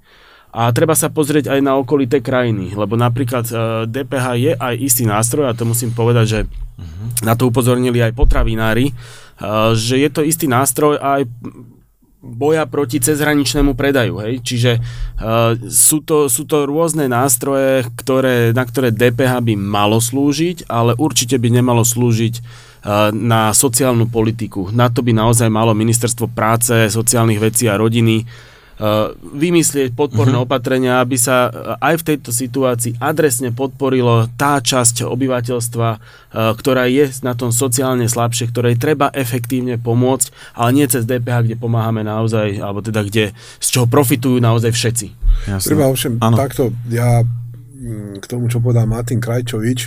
a 0.55 0.71
treba 0.71 0.95
sa 0.95 1.11
pozrieť 1.11 1.51
aj 1.51 1.61
na 1.67 1.75
okolité 1.75 2.23
krajiny, 2.23 2.79
lebo 2.79 2.95
napríklad 2.95 3.43
DPH 3.91 4.27
e, 4.31 4.39
je 4.39 4.53
aj 4.55 4.75
istý 4.79 5.03
nástroj, 5.03 5.51
a 5.51 5.57
to 5.59 5.67
musím 5.67 5.91
povedať, 5.91 6.27
že 6.31 6.41
na 7.27 7.35
to 7.35 7.51
upozornili 7.51 7.99
aj 7.99 8.15
potravinári, 8.15 8.91
e, 8.91 8.93
že 9.75 9.99
je 9.99 10.09
to 10.15 10.23
istý 10.23 10.47
nástroj 10.47 11.03
aj 11.03 11.27
boja 12.25 12.65
proti 12.65 13.03
cezhraničnému 13.03 13.77
predaju. 13.77 14.25
Hej? 14.25 14.41
Čiže 14.41 14.73
uh, 14.81 15.61
sú, 15.69 16.01
to, 16.01 16.33
sú 16.33 16.49
to 16.49 16.65
rôzne 16.65 17.05
nástroje, 17.05 17.85
ktoré, 18.01 18.57
na 18.57 18.65
ktoré 18.65 18.89
DPH 18.89 19.45
by 19.45 19.55
malo 19.61 20.01
slúžiť, 20.01 20.65
ale 20.73 20.97
určite 20.97 21.37
by 21.37 21.53
nemalo 21.53 21.85
slúžiť 21.85 22.35
uh, 22.41 23.13
na 23.13 23.53
sociálnu 23.53 24.09
politiku. 24.09 24.73
Na 24.73 24.89
to 24.89 25.05
by 25.05 25.13
naozaj 25.13 25.53
malo 25.53 25.77
ministerstvo 25.77 26.33
práce, 26.33 26.89
sociálnych 26.89 27.45
vecí 27.45 27.69
a 27.69 27.77
rodiny 27.77 28.25
Uh, 28.25 28.54
vymyslieť 29.23 29.95
podporné 29.95 30.35
uh-huh. 30.35 30.51
opatrenia, 30.51 30.99
aby 30.99 31.15
sa 31.15 31.47
uh, 31.47 31.53
aj 31.79 32.03
v 32.03 32.07
tejto 32.15 32.31
situácii 32.35 32.99
adresne 32.99 33.55
podporilo 33.55 34.27
tá 34.35 34.59
časť 34.59 35.07
obyvateľstva, 35.07 35.89
uh, 35.95 35.99
ktorá 36.59 36.91
je 36.91 37.07
na 37.23 37.39
tom 37.39 37.55
sociálne 37.55 38.11
slabšie, 38.11 38.51
ktorej 38.51 38.75
treba 38.75 39.15
efektívne 39.15 39.79
pomôcť, 39.79 40.59
ale 40.59 40.71
nie 40.75 40.87
cez 40.91 41.07
DPH, 41.07 41.47
kde 41.47 41.57
pomáhame 41.57 42.03
naozaj, 42.03 42.59
alebo 42.59 42.83
teda 42.83 43.07
kde, 43.07 43.31
z 43.63 43.69
čoho 43.71 43.87
profitujú 43.87 44.43
naozaj 44.43 44.75
všetci. 44.75 45.07
Jasne. 45.55 45.69
Treba 45.71 45.87
ovšem 45.87 46.19
ano. 46.19 46.35
takto, 46.35 46.75
ja 46.91 47.23
mm, 47.23 48.19
k 48.19 48.27
tomu, 48.27 48.51
čo 48.51 48.59
povedal 48.59 48.91
Martin 48.91 49.23
Krajčovič, 49.23 49.81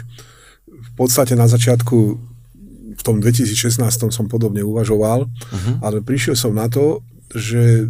v 0.68 0.92
podstate 0.96 1.36
na 1.36 1.52
začiatku 1.52 1.98
v 2.98 3.02
tom 3.06 3.22
2016 3.22 3.84
som 4.10 4.26
podobne 4.26 4.66
uvažoval, 4.66 5.28
uh-huh. 5.28 5.76
ale 5.86 6.02
prišiel 6.02 6.34
som 6.34 6.56
na 6.56 6.66
to, 6.66 7.06
že 7.30 7.86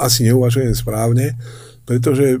asi 0.00 0.24
neuvažujem 0.26 0.72
správne, 0.72 1.36
pretože 1.84 2.40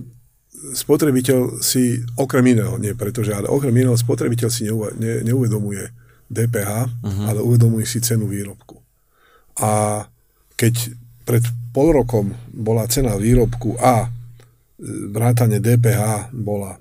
spotrebiteľ 0.72 1.64
si, 1.64 2.04
okrem 2.20 2.44
iného, 2.52 2.76
nie 2.76 2.92
pretože, 2.92 3.32
ale 3.32 3.48
okrem 3.48 3.72
iného 3.72 3.96
spotrebiteľ 3.96 4.48
si 4.52 4.68
neuva, 4.68 4.92
ne, 4.96 5.24
neuvedomuje 5.24 5.88
DPH, 6.30 6.70
uh-huh. 6.86 7.04
Mhm. 7.04 7.24
ale 7.26 7.40
uvedomuje 7.42 7.84
si 7.84 7.98
cenu 8.00 8.28
výrobku. 8.30 8.78
A 9.60 10.04
keď 10.54 10.94
pred 11.24 11.44
pol 11.72 11.94
rokom 11.94 12.32
bola 12.50 12.86
cena 12.90 13.14
výrobku 13.16 13.76
a 13.78 14.08
vrátane 15.12 15.60
DPH 15.60 16.32
bola 16.32 16.80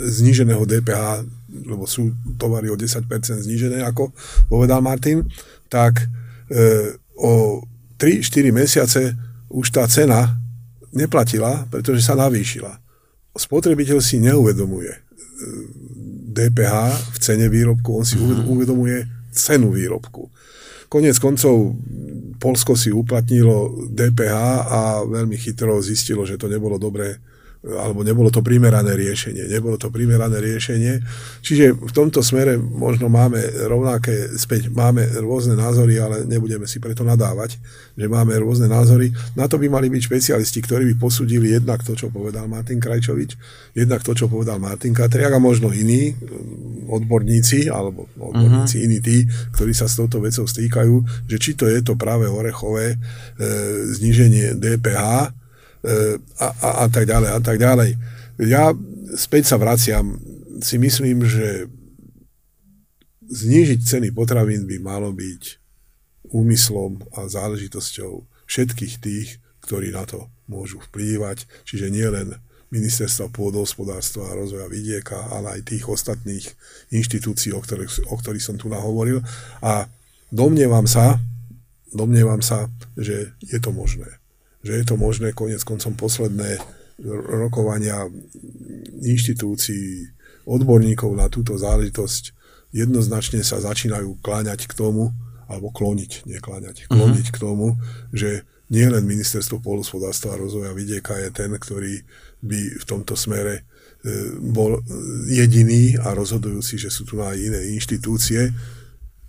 zníženého 0.00 0.64
DPH, 0.64 1.24
lebo 1.68 1.84
sú 1.84 2.12
tovary 2.40 2.72
o 2.72 2.76
10% 2.76 3.06
znížené, 3.44 3.84
ako 3.84 4.12
povedal 4.48 4.80
Martin, 4.80 5.24
tak 5.68 6.04
e, 6.48 6.96
o 7.16 7.64
3-4 8.00 8.52
mesiace 8.52 9.02
už 9.56 9.72
tá 9.72 9.88
cena 9.88 10.36
neplatila, 10.92 11.64
pretože 11.72 12.04
sa 12.04 12.12
navýšila. 12.12 12.76
Spotrebiteľ 13.32 13.98
si 14.04 14.20
neuvedomuje 14.20 14.92
DPH 16.36 16.74
e, 16.76 16.96
v 17.12 17.16
cene 17.20 17.46
výrobku, 17.48 17.88
on 17.96 18.04
si 18.04 18.20
uh-huh. 18.20 18.48
uvedomuje 18.52 19.08
cenu 19.32 19.72
výrobku. 19.72 20.28
Konec 20.92 21.16
koncov 21.16 21.76
Polsko 22.36 22.76
si 22.76 22.92
uplatnilo 22.92 23.88
DPH 23.90 24.36
a 24.68 24.80
veľmi 25.04 25.36
chytro 25.40 25.80
zistilo, 25.80 26.28
že 26.28 26.36
to 26.36 26.52
nebolo 26.52 26.76
dobré 26.76 27.16
alebo 27.66 28.06
nebolo 28.06 28.30
to 28.30 28.46
primerané 28.46 28.94
riešenie. 28.94 29.50
Nebolo 29.50 29.74
to 29.74 29.90
primerané 29.90 30.38
riešenie. 30.38 31.02
Čiže 31.42 31.74
v 31.74 31.92
tomto 31.92 32.22
smere 32.22 32.54
možno 32.54 33.10
máme 33.10 33.42
rovnaké, 33.66 34.30
späť 34.38 34.70
máme 34.70 35.02
rôzne 35.18 35.58
názory, 35.58 35.98
ale 35.98 36.22
nebudeme 36.22 36.70
si 36.70 36.78
preto 36.78 37.02
nadávať, 37.02 37.58
že 37.98 38.06
máme 38.06 38.38
rôzne 38.38 38.70
názory. 38.70 39.10
Na 39.34 39.50
to 39.50 39.58
by 39.58 39.66
mali 39.66 39.90
byť 39.90 40.02
špecialisti, 40.06 40.62
ktorí 40.62 40.94
by 40.94 40.94
posudili 40.94 41.50
jednak 41.50 41.82
to, 41.82 41.98
čo 41.98 42.06
povedal 42.14 42.46
Martin 42.46 42.78
Krajčovič, 42.78 43.34
jednak 43.74 44.06
to, 44.06 44.14
čo 44.14 44.30
povedal 44.30 44.62
Martin 44.62 44.94
Katriak 44.94 45.34
a 45.34 45.42
možno 45.42 45.74
iní 45.74 46.14
mm, 46.14 46.86
odborníci, 46.86 47.66
alebo 47.66 48.06
odborníci 48.14 48.78
uh-huh. 48.78 48.86
iní 48.86 48.98
tí, 49.02 49.26
ktorí 49.58 49.74
sa 49.74 49.90
s 49.90 49.98
touto 49.98 50.22
vecou 50.22 50.46
stýkajú, 50.46 51.26
že 51.26 51.36
či 51.42 51.58
to 51.58 51.66
je 51.66 51.82
to 51.82 51.98
práve 51.98 52.30
orechové 52.30 52.94
e, 52.94 52.96
zníženie 53.90 54.54
DPH, 54.54 55.34
a, 56.42 56.46
a, 56.50 56.68
a 56.82 56.86
tak 56.90 57.06
ďalej 57.06 57.30
a 57.30 57.40
tak 57.40 57.56
ďalej. 57.62 57.90
Ja 58.42 58.74
späť 59.16 59.54
sa 59.54 59.56
vraciam, 59.56 60.18
si 60.60 60.76
myslím, 60.80 61.24
že 61.24 61.68
znížiť 63.26 63.80
ceny 63.82 64.08
potravín 64.12 64.66
by 64.66 64.76
malo 64.82 65.10
byť 65.12 65.42
úmyslom 66.30 67.02
a 67.14 67.30
záležitosťou 67.30 68.24
všetkých 68.46 68.94
tých, 69.02 69.28
ktorí 69.62 69.90
na 69.90 70.06
to 70.06 70.30
môžu 70.46 70.78
vplývať, 70.90 71.46
čiže 71.66 71.90
nie 71.90 72.06
len 72.06 72.38
ministerstva 72.70 73.30
pôdohospodárstva 73.30 74.30
a 74.30 74.38
rozvoja 74.42 74.66
vidieka, 74.66 75.30
ale 75.30 75.58
aj 75.58 75.70
tých 75.70 75.86
ostatných 75.86 76.46
inštitúcií, 76.90 77.54
o 77.54 77.62
ktorých, 77.62 78.10
o 78.10 78.14
ktorých 78.18 78.42
som 78.42 78.56
tu 78.58 78.66
nahovoril. 78.66 79.22
A 79.62 79.86
domnievam 80.34 80.86
sa, 80.86 81.18
domnievam 81.94 82.42
sa, 82.42 82.66
že 82.98 83.34
je 83.42 83.58
to 83.62 83.70
možné 83.70 84.18
že 84.66 84.82
je 84.82 84.84
to 84.84 84.98
možné, 84.98 85.30
konec 85.30 85.62
koncom 85.62 85.94
posledné 85.94 86.58
rokovania 87.30 88.10
inštitúcií, 89.04 90.10
odborníkov 90.46 91.14
na 91.14 91.30
túto 91.30 91.54
záležitosť 91.58 92.34
jednoznačne 92.74 93.42
sa 93.42 93.62
začínajú 93.62 94.18
kláňať 94.22 94.66
k 94.70 94.74
tomu, 94.74 95.14
alebo 95.46 95.70
kloniť, 95.70 96.26
nekláňať, 96.26 96.90
kloniť 96.90 97.26
uh-huh. 97.30 97.34
k 97.34 97.42
tomu, 97.42 97.66
že 98.10 98.42
nie 98.66 98.82
len 98.82 99.06
ministerstvo 99.06 99.62
polospodárstva 99.62 100.34
a 100.34 100.42
rozvoja 100.42 100.74
vidieka 100.74 101.14
je 101.22 101.30
ten, 101.30 101.54
ktorý 101.54 102.02
by 102.42 102.82
v 102.82 102.84
tomto 102.84 103.14
smere 103.14 103.62
e, 103.62 103.62
bol 104.42 104.82
jediný 105.30 105.94
a 106.02 106.18
rozhodujúci, 106.18 106.74
že 106.74 106.90
sú 106.90 107.06
tu 107.06 107.22
aj 107.22 107.38
iné 107.38 107.62
inštitúcie, 107.78 108.50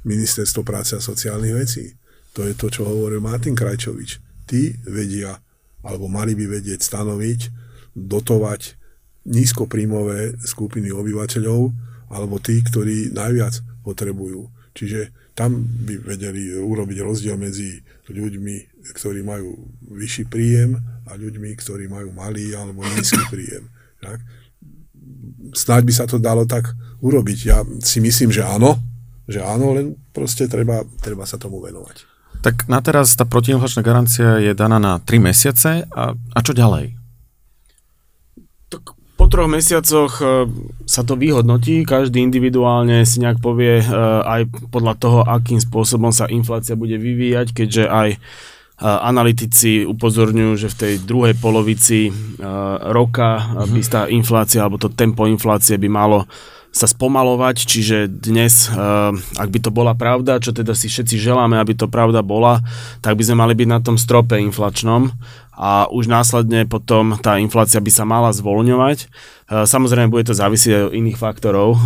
ministerstvo 0.10 0.66
práce 0.66 0.98
a 0.98 1.06
sociálnych 1.06 1.54
vecí. 1.54 1.94
To 2.34 2.50
je 2.50 2.58
to, 2.58 2.74
čo 2.74 2.90
hovoril 2.90 3.22
Martin 3.22 3.54
Krajčovič 3.54 4.27
tí 4.48 4.80
vedia, 4.88 5.44
alebo 5.84 6.08
mali 6.08 6.34
by 6.34 6.58
vedieť 6.58 6.80
stanoviť, 6.82 7.40
dotovať 7.94 8.80
nízkopríjmové 9.28 10.40
skupiny 10.40 10.90
obyvateľov, 10.96 11.76
alebo 12.08 12.40
tí, 12.40 12.64
ktorí 12.64 13.12
najviac 13.12 13.60
potrebujú. 13.84 14.48
Čiže 14.72 15.12
tam 15.36 15.58
by 15.60 16.02
vedeli 16.02 16.56
urobiť 16.56 16.98
rozdiel 17.04 17.36
medzi 17.36 17.84
ľuďmi, 18.08 18.88
ktorí 18.96 19.22
majú 19.22 19.54
vyšší 19.92 20.32
príjem 20.32 20.80
a 21.06 21.12
ľuďmi, 21.14 21.50
ktorí 21.60 21.92
majú 21.92 22.16
malý 22.16 22.56
alebo 22.56 22.82
nízky 22.86 23.22
príjem. 23.34 23.68
Tak? 24.00 24.24
Snáď 25.54 25.82
by 25.84 25.94
sa 25.94 26.06
to 26.08 26.18
dalo 26.22 26.48
tak 26.48 26.72
urobiť. 27.04 27.40
Ja 27.46 27.62
si 27.84 28.00
myslím, 28.00 28.32
že 28.32 28.46
áno, 28.46 28.80
že 29.28 29.44
áno, 29.44 29.76
len 29.76 30.00
proste 30.16 30.48
treba, 30.48 30.88
treba 31.04 31.28
sa 31.28 31.36
tomu 31.36 31.60
venovať. 31.60 32.17
Tak 32.42 32.70
na 32.70 32.80
teraz 32.86 33.18
tá 33.18 33.26
protiinflačná 33.26 33.82
garancia 33.82 34.38
je 34.40 34.54
daná 34.54 34.78
na 34.78 35.02
3 35.02 35.20
mesiace 35.20 35.86
a, 35.90 36.14
a 36.14 36.40
čo 36.46 36.54
ďalej? 36.54 36.94
Tak 38.70 38.98
po 39.18 39.26
troch 39.26 39.50
mesiacoch 39.50 40.22
e, 40.22 40.46
sa 40.86 41.02
to 41.02 41.18
vyhodnotí, 41.18 41.82
každý 41.90 42.22
individuálne 42.22 43.02
si 43.02 43.18
nejak 43.18 43.42
povie 43.42 43.82
e, 43.82 43.86
aj 44.22 44.46
podľa 44.70 44.94
toho, 45.02 45.20
akým 45.26 45.58
spôsobom 45.58 46.14
sa 46.14 46.30
inflácia 46.30 46.78
bude 46.78 47.02
vyvíjať, 47.02 47.50
keďže 47.50 47.84
aj 47.90 48.10
e, 48.14 48.18
analytici 48.86 49.90
upozorňujú, 49.90 50.54
že 50.62 50.70
v 50.70 50.80
tej 50.80 50.94
druhej 51.02 51.36
polovici 51.42 52.14
roka 52.94 53.58
by 53.58 53.82
tá 53.90 54.06
inflácia 54.06 54.62
alebo 54.62 54.78
to 54.78 54.94
tempo 54.94 55.26
inflácie 55.26 55.82
by 55.82 55.90
malo 55.90 56.30
sa 56.78 56.86
spomalovať, 56.86 57.66
čiže 57.66 58.06
dnes, 58.06 58.70
eh, 58.70 58.78
ak 59.42 59.50
by 59.50 59.60
to 59.66 59.74
bola 59.74 59.98
pravda, 59.98 60.38
čo 60.38 60.54
teda 60.54 60.78
si 60.78 60.86
všetci 60.86 61.18
želáme, 61.18 61.58
aby 61.58 61.74
to 61.74 61.90
pravda 61.90 62.22
bola, 62.22 62.62
tak 63.02 63.18
by 63.18 63.26
sme 63.26 63.42
mali 63.42 63.58
byť 63.58 63.68
na 63.68 63.82
tom 63.82 63.98
strope 63.98 64.38
inflačnom 64.38 65.10
a 65.58 65.90
už 65.90 66.06
následne 66.06 66.70
potom 66.70 67.18
tá 67.18 67.42
inflácia 67.42 67.82
by 67.82 67.90
sa 67.90 68.06
mala 68.06 68.30
zvoľňovať. 68.30 68.98
Eh, 69.02 69.66
samozrejme, 69.66 70.14
bude 70.14 70.30
to 70.30 70.38
závisieť 70.38 70.74
aj 70.78 70.84
od 70.94 70.96
iných 71.02 71.18
faktorov, 71.18 71.70
eh, 71.74 71.80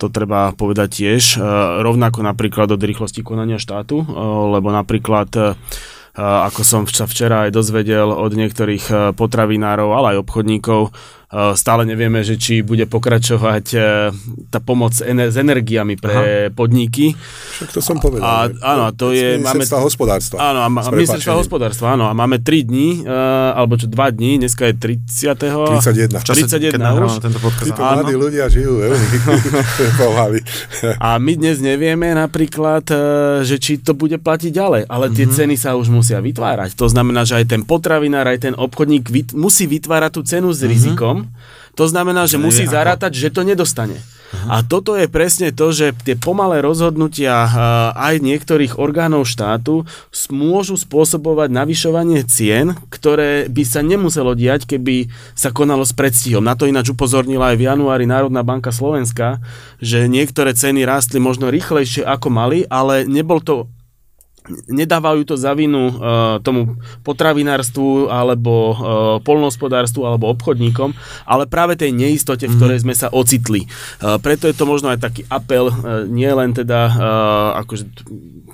to 0.00 0.08
treba 0.08 0.56
povedať 0.56 0.88
tiež, 1.04 1.36
rovnako 1.84 2.24
napríklad 2.24 2.72
od 2.72 2.80
rýchlosti 2.80 3.20
konania 3.20 3.60
štátu, 3.60 4.00
lebo 4.48 4.72
napríklad 4.72 5.60
ako 6.18 6.66
som 6.66 6.82
sa 6.90 7.06
včera 7.06 7.46
aj 7.46 7.54
dozvedel 7.54 8.10
od 8.10 8.34
niektorých 8.34 9.14
potravinárov, 9.14 9.94
ale 9.94 10.06
aj 10.18 10.26
obchodníkov, 10.26 10.90
Stále 11.28 11.84
nevieme, 11.84 12.24
že 12.24 12.40
či 12.40 12.64
bude 12.64 12.88
pokračovať 12.88 13.66
e, 13.76 13.78
tá 14.48 14.64
pomoc 14.64 14.96
s 14.96 15.36
energiami 15.36 16.00
pre 16.00 16.48
Aha. 16.48 16.56
podniky. 16.56 17.12
Však 17.60 17.68
to 17.68 17.80
som 17.84 18.00
povedal. 18.00 18.24
A, 18.24 18.48
áno, 18.48 18.96
to 18.96 19.12
je... 19.12 19.36
Máme, 19.36 19.60
hospodárstva. 19.60 20.40
Áno, 20.40 20.64
a, 20.64 20.68
a 20.72 20.88
ministerstva 20.88 21.36
hospodárstva, 21.36 22.00
áno. 22.00 22.08
A 22.08 22.16
máme 22.16 22.40
3 22.40 22.64
dní, 22.64 23.04
uh, 23.04 23.52
alebo 23.52 23.76
čo, 23.76 23.84
2 23.84 24.16
dní, 24.16 24.40
dneska 24.40 24.72
je 24.72 24.96
30. 24.96 25.36
31. 25.36 26.16
31 26.16 27.04
už. 27.04 27.20
Tento 27.20 27.40
podcast. 27.44 27.76
Títo 27.76 27.82
mladí 27.84 28.14
ľudia 28.16 28.48
žijú 28.48 28.80
veľmi 28.80 29.06
A 31.04 31.20
my 31.20 31.32
dnes 31.36 31.60
nevieme 31.60 32.08
napríklad, 32.16 32.88
uh, 32.88 32.98
že 33.44 33.60
či 33.60 33.76
to 33.76 33.92
bude 33.92 34.16
platiť 34.16 34.48
ďalej, 34.48 34.82
ale 34.88 35.12
tie 35.12 35.28
mm-hmm. 35.28 35.44
ceny 35.44 35.54
sa 35.60 35.76
už 35.76 35.92
musia 35.92 36.24
vytvárať. 36.24 36.72
To 36.80 36.88
znamená, 36.88 37.28
že 37.28 37.36
aj 37.36 37.52
ten 37.52 37.62
potravinár, 37.68 38.24
aj 38.24 38.48
ten 38.48 38.54
obchodník 38.56 39.12
vyt, 39.12 39.36
musí 39.36 39.68
vytvárať 39.68 40.10
tú 40.16 40.22
cenu 40.24 40.48
s 40.52 40.64
mm-hmm. 40.64 40.72
rizikom, 40.72 41.16
to 41.78 41.86
znamená, 41.86 42.26
že 42.26 42.42
musí 42.42 42.66
zarátať, 42.66 43.14
že 43.14 43.30
to 43.30 43.46
nedostane. 43.46 44.02
A 44.44 44.60
toto 44.60 44.92
je 44.92 45.08
presne 45.08 45.56
to, 45.56 45.72
že 45.72 45.96
tie 46.04 46.12
pomalé 46.12 46.60
rozhodnutia 46.60 47.48
aj 47.96 48.20
niektorých 48.20 48.76
orgánov 48.76 49.24
štátu 49.24 49.88
môžu 50.28 50.76
spôsobovať 50.76 51.48
navyšovanie 51.48 52.28
cien, 52.28 52.76
ktoré 52.92 53.48
by 53.48 53.62
sa 53.64 53.80
nemuselo 53.80 54.36
diať, 54.36 54.68
keby 54.68 55.08
sa 55.32 55.48
konalo 55.48 55.80
s 55.80 55.96
predstihom. 55.96 56.44
Na 56.44 56.60
to 56.60 56.68
ináč 56.68 56.92
upozornila 56.92 57.54
aj 57.54 57.56
v 57.56 57.66
januári 57.72 58.04
Národná 58.04 58.44
banka 58.44 58.68
Slovenska, 58.68 59.40
že 59.80 60.12
niektoré 60.12 60.52
ceny 60.52 60.84
rástli 60.84 61.24
možno 61.24 61.48
rýchlejšie 61.48 62.04
ako 62.04 62.28
mali, 62.28 62.68
ale 62.68 63.08
nebol 63.08 63.40
to 63.40 63.64
nedávajú 64.68 65.22
to 65.28 65.34
za 65.36 65.52
vinu 65.52 65.92
uh, 65.92 66.40
tomu 66.40 66.80
potravinárstvu 67.04 68.08
alebo 68.08 68.52
uh, 68.72 68.76
polnohospodárstvu 69.22 70.04
alebo 70.04 70.32
obchodníkom, 70.32 70.96
ale 71.28 71.44
práve 71.46 71.76
tej 71.76 71.92
neistote, 71.92 72.48
v 72.48 72.56
ktorej 72.56 72.78
mhm. 72.80 72.84
sme 72.88 72.94
sa 72.96 73.08
ocitli. 73.12 73.68
Uh, 74.00 74.16
preto 74.18 74.48
je 74.48 74.56
to 74.56 74.64
možno 74.64 74.92
aj 74.92 75.00
taký 75.04 75.22
apel, 75.28 75.70
uh, 75.70 76.04
nie 76.08 76.28
len 76.28 76.56
teda, 76.56 76.80
uh, 76.88 77.60
akože, 77.64 77.84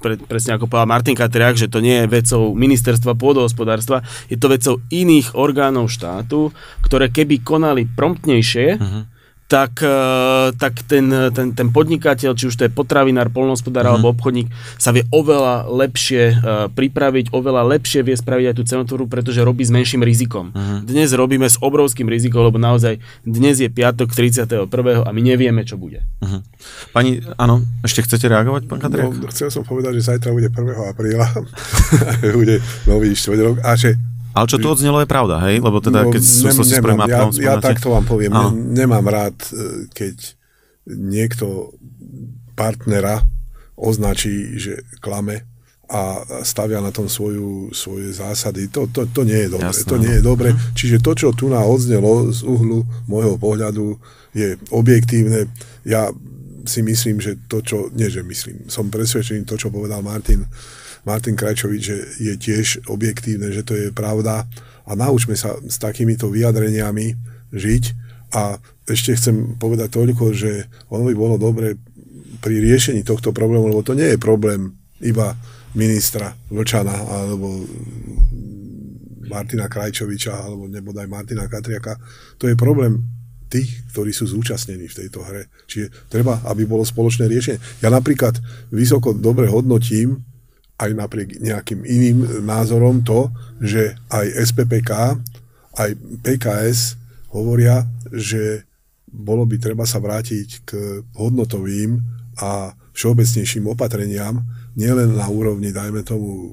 pre, 0.03 0.19
presne 0.21 0.59
ako 0.59 0.67
povedal 0.69 0.91
Martin 0.91 1.17
Katriak, 1.17 1.57
že 1.57 1.71
to 1.71 1.79
nie 1.79 2.05
je 2.05 2.11
vecou 2.11 2.53
ministerstva 2.53 3.15
pôdohospodárstva, 3.17 4.03
je 4.29 4.37
to 4.37 4.51
vecou 4.51 4.75
iných 4.91 5.33
orgánov 5.39 5.89
štátu, 5.89 6.51
ktoré 6.83 7.09
keby 7.09 7.41
konali 7.41 7.87
promptnejšie, 7.87 8.69
uh-huh 8.77 9.14
tak, 9.55 9.79
eh, 9.87 10.51
tak 10.59 10.83
ten, 10.83 11.07
ten, 11.31 11.55
ten 11.55 11.69
podnikateľ, 11.71 12.35
či 12.35 12.51
už 12.51 12.59
to 12.59 12.67
je 12.67 12.73
potravinár, 12.75 13.31
polnohospodár 13.31 13.87
mm. 13.87 13.91
alebo 13.95 14.11
obchodník, 14.11 14.51
sa 14.83 14.91
vie 14.91 15.07
oveľa 15.15 15.71
lepšie 15.71 16.23
uh, 16.35 16.67
pripraviť, 16.75 17.31
oveľa 17.31 17.63
lepšie 17.79 18.03
vie 18.03 18.19
spraviť 18.19 18.51
aj 18.51 18.55
tú 18.59 18.63
cenotvorbu, 18.67 19.07
pretože 19.07 19.47
robí 19.47 19.63
s 19.63 19.71
menším 19.71 20.03
rizikom. 20.03 20.51
Mm. 20.51 20.91
Dnes 20.91 21.15
robíme 21.15 21.47
s 21.47 21.63
obrovským 21.63 22.11
rizikom, 22.11 22.43
lebo 22.43 22.59
naozaj 22.59 22.99
dnes 23.23 23.63
je 23.63 23.71
piatok 23.71 24.11
31. 24.11 24.67
a 25.07 25.09
my 25.15 25.21
nevieme, 25.23 25.63
čo 25.63 25.79
bude. 25.79 26.03
Mm. 26.19 26.43
Pani, 26.91 27.23
áno, 27.39 27.63
ešte 27.87 28.03
chcete 28.03 28.27
reagovať, 28.27 28.67
pán 28.67 28.83
Kadriak? 28.83 29.15
No, 29.15 29.31
chcel 29.31 29.55
som 29.55 29.63
povedať, 29.63 30.03
že 30.03 30.11
zajtra 30.11 30.35
bude 30.35 30.51
1. 30.51 30.91
apríla, 30.91 31.31
bude 32.43 32.59
nový 32.91 33.15
štvrtok 33.15 33.63
a 33.63 33.79
že 33.79 33.95
ale 34.35 34.47
čo 34.51 34.59
tu 34.59 34.67
odznelo 34.67 34.99
je 35.01 35.09
pravda, 35.09 35.39
hej? 35.47 35.63
Lebo 35.63 35.79
teda, 35.79 36.11
keď 36.11 36.23
no, 36.23 36.51
sú 36.51 36.63
s 36.67 36.75
prvým 36.83 37.07
ja, 37.07 37.31
ja 37.39 37.55
takto 37.63 37.95
vám 37.95 38.03
poviem, 38.03 38.35
ne, 38.35 38.83
nemám 38.85 39.07
rád, 39.07 39.39
e, 39.55 39.87
keď 39.95 40.15
niekto 40.91 41.73
partnera 42.59 43.23
označí, 43.79 44.59
že 44.59 44.83
klame 44.99 45.47
a 45.85 46.25
stavia 46.43 46.81
na 46.81 46.91
tom 46.91 47.07
svoju, 47.07 47.71
svoje 47.77 48.11
zásady. 48.17 48.73
To, 48.73 48.89
to, 48.89 49.05
to 49.07 49.23
nie 49.23 49.47
je 49.47 49.49
dobre. 49.53 49.69
Jasné, 49.69 49.85
to 49.87 49.97
nie 50.01 50.15
je 50.17 50.23
dobre. 50.25 50.49
Hm. 50.51 50.59
Čiže 50.73 50.97
to, 51.05 51.13
čo 51.13 51.29
tu 51.37 51.53
na 51.53 51.61
odznelo 51.61 52.33
z 52.33 52.41
uhlu 52.43 52.83
môjho 53.05 53.37
pohľadu, 53.37 54.01
je 54.35 54.59
objektívne. 54.75 55.47
Ja 55.87 56.11
si 56.65 56.81
myslím, 56.81 57.21
že 57.21 57.37
to, 57.47 57.61
čo... 57.61 57.93
Nie, 57.93 58.09
že 58.09 58.25
myslím. 58.25 58.67
Som 58.67 58.89
presvedčený 58.91 59.45
to, 59.45 59.61
čo 59.61 59.69
povedal 59.69 60.01
Martin, 60.01 60.49
Martin 61.05 61.37
Krajčovič, 61.37 61.81
že 61.81 61.97
je 62.21 62.35
tiež 62.37 62.89
objektívne, 62.89 63.53
že 63.53 63.65
to 63.65 63.77
je 63.77 63.89
pravda 63.93 64.49
a 64.85 64.91
naučme 64.93 65.37
sa 65.37 65.57
s 65.65 65.81
takýmito 65.81 66.29
vyjadreniami, 66.29 67.17
žiť. 67.53 67.85
A 68.35 68.59
ešte 68.85 69.15
chcem 69.15 69.57
povedať 69.57 69.95
toľko, 69.95 70.35
že 70.35 70.69
ono 70.91 71.07
by 71.09 71.15
bolo 71.15 71.37
dobre 71.39 71.79
pri 72.43 72.61
riešení 72.61 73.07
tohto 73.07 73.33
problému, 73.33 73.71
lebo 73.71 73.87
to 73.87 73.97
nie 73.97 74.13
je 74.13 74.19
problém 74.21 74.75
iba 75.01 75.33
ministra 75.75 76.35
Vlčana 76.51 76.93
alebo 76.93 77.65
Martina 79.25 79.71
Krajčoviča 79.71 80.35
alebo 80.35 80.69
nebodaj 80.69 81.07
Martina 81.09 81.49
Katriaka. 81.49 81.97
To 82.37 82.51
je 82.51 82.59
problém 82.59 83.01
tých, 83.49 83.87
ktorí 83.95 84.11
sú 84.11 84.27
zúčastnení 84.27 84.91
v 84.91 84.99
tejto 85.05 85.23
hre. 85.23 85.47
Čiže 85.71 86.11
treba, 86.11 86.43
aby 86.51 86.67
bolo 86.67 86.83
spoločné 86.83 87.31
riešenie. 87.31 87.63
Ja 87.81 87.89
napríklad 87.89 88.39
vysoko 88.75 89.15
dobre 89.15 89.47
hodnotím 89.47 90.21
aj 90.79 90.91
napriek 90.91 91.39
nejakým 91.39 91.87
iným 91.87 92.43
názorom 92.43 93.07
to, 93.07 93.31
že 93.63 93.95
aj 94.11 94.27
SPPK, 94.43 94.91
aj 95.79 95.91
PKS 96.23 96.99
hovoria, 97.31 97.87
že 98.11 98.67
bolo 99.07 99.47
by 99.47 99.57
treba 99.63 99.87
sa 99.87 100.03
vrátiť 100.03 100.49
k 100.67 100.71
hodnotovým 101.15 102.03
a 102.43 102.75
všeobecnejším 102.95 103.71
opatreniam, 103.71 104.43
nielen 104.75 105.15
na 105.15 105.27
úrovni, 105.31 105.71
dajme 105.71 106.03
tomu, 106.03 106.51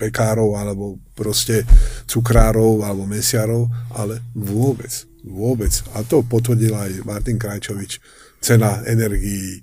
pekárov 0.00 0.56
alebo 0.56 0.96
proste 1.12 1.62
cukrárov 2.08 2.80
alebo 2.82 3.04
mesiarov, 3.04 3.68
ale 3.92 4.24
vôbec, 4.32 4.90
vôbec. 5.22 5.70
A 5.92 6.00
to 6.00 6.24
potvrdil 6.24 6.72
aj 6.72 7.04
Martin 7.04 7.36
Krajčovič, 7.36 8.00
cena 8.40 8.80
energií 8.88 9.60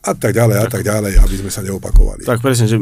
a 0.00 0.12
tak 0.16 0.32
ďalej 0.32 0.56
a 0.64 0.66
tak 0.68 0.82
ďalej, 0.82 1.12
aby 1.20 1.34
sme 1.36 1.50
sa 1.52 1.60
neopakovali. 1.60 2.24
Tak 2.24 2.40
presne, 2.40 2.66
že 2.66 2.76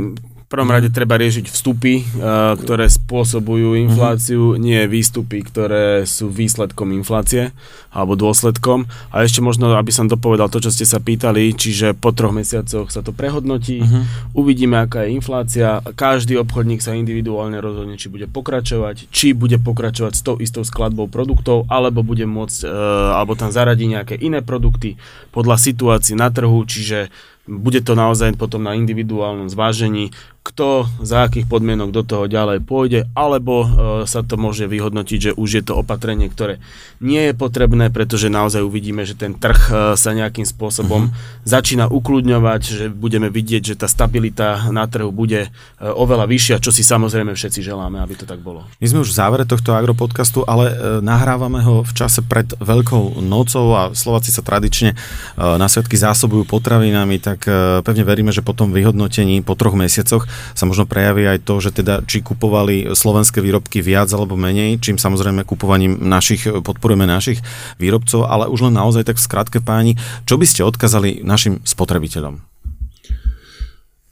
prvom 0.49 0.73
rade 0.73 0.89
treba 0.89 1.21
riešiť 1.21 1.53
vstupy, 1.53 1.95
uh, 2.01 2.57
ktoré 2.57 2.89
spôsobujú 2.89 3.77
infláciu, 3.77 4.57
mm-hmm. 4.57 4.65
nie 4.65 4.81
výstupy, 4.89 5.45
ktoré 5.45 6.09
sú 6.09 6.33
výsledkom 6.33 6.97
inflácie 6.97 7.53
alebo 7.93 8.17
dôsledkom. 8.17 8.89
A 9.13 9.29
ešte 9.29 9.45
možno, 9.45 9.77
aby 9.77 9.93
som 9.93 10.09
dopovedal 10.09 10.49
to, 10.49 10.65
čo 10.65 10.73
ste 10.73 10.89
sa 10.89 11.05
pýtali, 11.05 11.53
čiže 11.53 11.93
po 11.93 12.17
troch 12.17 12.33
mesiacoch 12.33 12.89
sa 12.89 13.05
to 13.05 13.13
prehodnotí, 13.13 13.85
mm-hmm. 13.85 14.33
uvidíme, 14.33 14.81
aká 14.81 15.05
je 15.05 15.21
inflácia, 15.21 15.85
každý 15.93 16.41
obchodník 16.41 16.81
sa 16.81 16.97
individuálne 16.97 17.61
rozhodne, 17.61 18.01
či 18.01 18.09
bude 18.09 18.25
pokračovať, 18.25 19.13
či 19.13 19.37
bude 19.37 19.61
pokračovať 19.61 20.13
s 20.17 20.25
tou 20.25 20.41
istou 20.41 20.65
skladbou 20.65 21.13
produktov, 21.13 21.69
alebo 21.69 22.01
bude 22.01 22.25
môcť, 22.25 22.65
uh, 22.65 23.21
alebo 23.21 23.37
tam 23.37 23.53
zaradí 23.53 23.85
nejaké 23.85 24.17
iné 24.17 24.41
produkty 24.41 24.97
podľa 25.29 25.61
situácií 25.61 26.17
na 26.17 26.33
trhu, 26.33 26.65
čiže 26.65 27.13
bude 27.49 27.81
to 27.81 27.97
naozaj 27.97 28.37
potom 28.37 28.61
na 28.61 28.77
individuálnom 28.77 29.49
zvážení, 29.49 30.13
kto 30.49 30.89
za 31.05 31.29
akých 31.29 31.45
podmienok 31.45 31.93
do 31.93 32.03
toho 32.07 32.25
ďalej 32.25 32.65
pôjde, 32.65 33.05
alebo 33.13 33.55
e, 33.63 33.69
sa 34.09 34.25
to 34.25 34.41
môže 34.41 34.65
vyhodnotiť, 34.65 35.19
že 35.31 35.33
už 35.37 35.49
je 35.61 35.63
to 35.67 35.77
opatrenie, 35.77 36.31
ktoré 36.31 36.63
nie 37.03 37.31
je 37.31 37.35
potrebné, 37.37 37.93
pretože 37.93 38.33
naozaj 38.33 38.65
uvidíme, 38.65 39.05
že 39.05 39.19
ten 39.19 39.37
trh 39.37 39.61
e, 39.69 39.73
sa 39.99 40.11
nejakým 40.15 40.47
spôsobom 40.47 41.11
uh-huh. 41.11 41.43
začína 41.45 41.91
ukludňovať, 41.91 42.63
že 42.65 42.85
budeme 42.89 43.29
vidieť, 43.29 43.75
že 43.75 43.79
tá 43.81 43.91
stabilita 43.91 44.71
na 44.71 44.87
trhu 44.87 45.11
bude 45.11 45.47
e, 45.47 45.51
oveľa 45.83 46.31
vyššia, 46.31 46.63
čo 46.63 46.71
si 46.71 46.87
samozrejme 46.87 47.35
všetci 47.35 47.61
želáme, 47.61 47.99
aby 47.99 48.15
to 48.17 48.25
tak 48.25 48.41
bolo. 48.41 48.65
My 48.79 48.87
sme 48.87 49.03
už 49.03 49.13
v 49.13 49.19
závere 49.19 49.45
tohto 49.45 49.75
agropodcastu, 49.75 50.47
ale 50.47 50.71
nahrávame 51.03 51.61
ho 51.65 51.83
v 51.83 51.93
čase 51.93 52.23
pred 52.23 52.47
Veľkou 52.59 53.21
nocou 53.21 53.75
a 53.75 53.83
Slováci 53.93 54.31
sa 54.31 54.45
tradične 54.45 54.95
na 55.37 55.67
sviatky 55.67 55.99
zásobujú 55.99 56.47
potravinami, 56.47 57.19
tak 57.19 57.45
pevne 57.83 58.05
veríme, 58.07 58.31
že 58.31 58.45
po 58.45 58.55
tom 58.55 58.71
vyhodnotení 58.71 59.41
po 59.43 59.59
troch 59.59 59.75
mesiacoch 59.75 60.28
sa 60.53 60.65
možno 60.65 60.85
prejaví 60.85 61.25
aj 61.27 61.45
to, 61.45 61.61
že 61.63 61.71
teda 61.75 62.05
či 62.05 62.21
kupovali 62.23 62.93
slovenské 62.93 63.41
výrobky 63.41 63.81
viac 63.81 64.11
alebo 64.13 64.39
menej, 64.39 64.81
čím 64.81 65.01
samozrejme 65.01 65.47
kupovaním 65.49 65.99
našich, 65.99 66.47
podporujeme 66.47 67.09
našich 67.09 67.41
výrobcov, 67.81 68.29
ale 68.29 68.49
už 68.49 68.71
len 68.71 68.75
naozaj 68.77 69.09
tak 69.09 69.17
v 69.17 69.27
skratke 69.27 69.59
páni, 69.63 69.97
čo 70.29 70.37
by 70.37 70.47
ste 70.47 70.67
odkazali 70.67 71.25
našim 71.25 71.61
spotrebiteľom? 71.65 72.41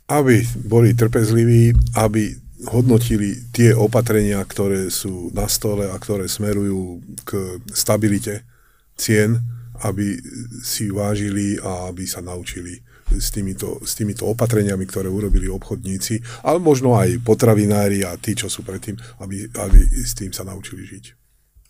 Aby 0.07 0.47
boli 0.63 0.95
trpezliví, 0.95 1.75
aby 1.99 2.47
hodnotili 2.71 3.37
tie 3.53 3.77
opatrenia, 3.77 4.41
ktoré 4.41 4.89
sú 4.89 5.29
na 5.37 5.45
stole 5.47 5.87
a 5.91 5.97
ktoré 5.99 6.25
smerujú 6.25 7.05
k 7.27 7.61
stabilite 7.75 8.47
cien, 8.97 9.37
aby 9.85 10.17
si 10.65 10.89
vážili 10.89 11.61
a 11.61 11.93
aby 11.93 12.09
sa 12.09 12.25
naučili 12.25 12.81
s 13.15 13.31
týmito, 13.31 13.79
s 13.87 13.95
týmito 13.95 14.27
opatreniami, 14.27 14.85
ktoré 14.85 15.07
urobili 15.07 15.47
obchodníci, 15.47 16.43
ale 16.43 16.59
možno 16.59 16.99
aj 16.99 17.23
potravinári 17.23 18.03
a 18.03 18.19
tí, 18.19 18.35
čo 18.35 18.51
sú 18.51 18.67
predtým, 18.67 18.99
aby, 19.23 19.47
aby 19.47 19.79
s 20.03 20.13
tým 20.19 20.35
sa 20.35 20.43
naučili 20.43 20.83
žiť. 20.83 21.05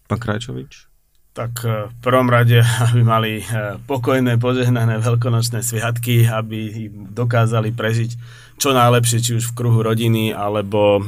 Pán 0.09 0.21
Krajčovič? 0.23 0.89
Tak 1.37 1.53
e, 1.69 1.93
v 1.93 1.97
prvom 2.01 2.33
rade, 2.33 2.65
aby 2.89 3.01
mali 3.05 3.33
e, 3.43 3.77
pokojné, 3.85 4.41
požehnané 4.41 4.97
veľkonočné 5.05 5.61
sviatky, 5.61 6.25
aby 6.25 6.89
dokázali 7.13 7.77
prežiť 7.77 8.11
čo 8.57 8.73
najlepšie, 8.73 9.19
či 9.21 9.31
už 9.37 9.53
v 9.53 9.57
kruhu 9.57 9.85
rodiny, 9.85 10.33
alebo 10.33 11.05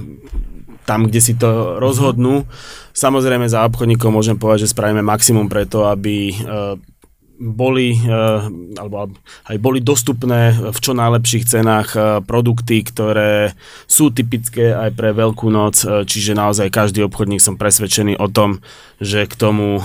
tam, 0.85 1.09
kde 1.09 1.21
si 1.21 1.37
to 1.37 1.81
rozhodnú. 1.81 2.45
Samozrejme 2.93 3.49
za 3.49 3.65
obchodníkov 3.65 4.09
môžem 4.13 4.37
povedať, 4.37 4.69
že 4.69 4.73
spravíme 4.77 5.01
maximum 5.01 5.49
preto, 5.49 5.89
aby 5.89 6.33
e, 6.33 6.35
boli, 7.39 7.95
eh, 7.95 8.41
alebo 8.77 9.15
aj 9.47 9.57
boli 9.63 9.79
dostupné 9.79 10.51
v 10.59 10.79
čo 10.79 10.93
najlepších 10.93 11.47
cenách 11.47 11.89
eh, 11.95 12.03
produkty, 12.27 12.83
ktoré 12.83 13.55
sú 13.87 14.11
typické 14.11 14.75
aj 14.75 14.91
pre 14.99 15.15
Veľkú 15.15 15.47
noc, 15.49 15.87
eh, 15.87 16.03
čiže 16.03 16.35
naozaj 16.35 16.75
každý 16.75 17.07
obchodník 17.07 17.39
som 17.39 17.55
presvedčený 17.55 18.19
o 18.19 18.27
tom, 18.27 18.59
že 18.99 19.31
k 19.31 19.35
tomu 19.39 19.79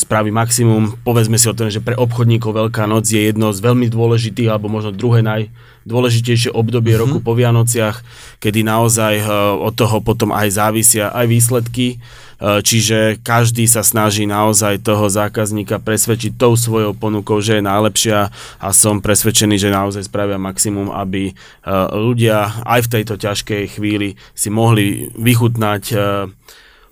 spraví 0.00 0.32
maximum. 0.32 0.96
Povedzme 1.04 1.36
si 1.36 1.52
o 1.52 1.56
tom, 1.56 1.68
že 1.68 1.84
pre 1.84 1.92
obchodníkov 1.92 2.56
Veľká 2.56 2.88
noc 2.88 3.04
je 3.04 3.28
jedno 3.28 3.52
z 3.52 3.60
veľmi 3.60 3.92
dôležitých, 3.92 4.48
alebo 4.48 4.72
možno 4.72 4.96
druhé 4.96 5.20
najdôležitejšie 5.84 6.50
obdobie 6.52 6.96
mm-hmm. 6.96 7.12
roku 7.12 7.18
po 7.20 7.36
Vianociach, 7.36 8.00
kedy 8.40 8.64
naozaj 8.64 9.24
od 9.60 9.72
toho 9.76 10.00
potom 10.00 10.32
aj 10.32 10.56
závisia 10.56 11.12
aj 11.12 11.26
výsledky 11.28 12.00
E, 12.44 12.60
čiže 12.60 13.22
každý 13.24 13.64
sa 13.64 13.80
snaží 13.80 14.28
naozaj 14.28 14.84
toho 14.84 15.08
zákazníka 15.08 15.78
presvedčiť 15.78 16.36
tou 16.36 16.58
svojou 16.58 16.92
ponukou, 16.92 17.38
že 17.38 17.58
je 17.58 17.64
najlepšia 17.64 18.28
a 18.60 18.68
som 18.76 19.00
presvedčený, 19.00 19.56
že 19.56 19.72
naozaj 19.72 20.10
spravia 20.10 20.36
maximum, 20.36 20.92
aby 20.92 21.30
e, 21.30 21.32
ľudia 21.94 22.60
aj 22.68 22.80
v 22.84 22.92
tejto 23.00 23.14
ťažkej 23.16 23.78
chvíli 23.78 24.20
si 24.36 24.52
mohli 24.52 25.08
vychutnať 25.16 25.84
e, 25.94 25.96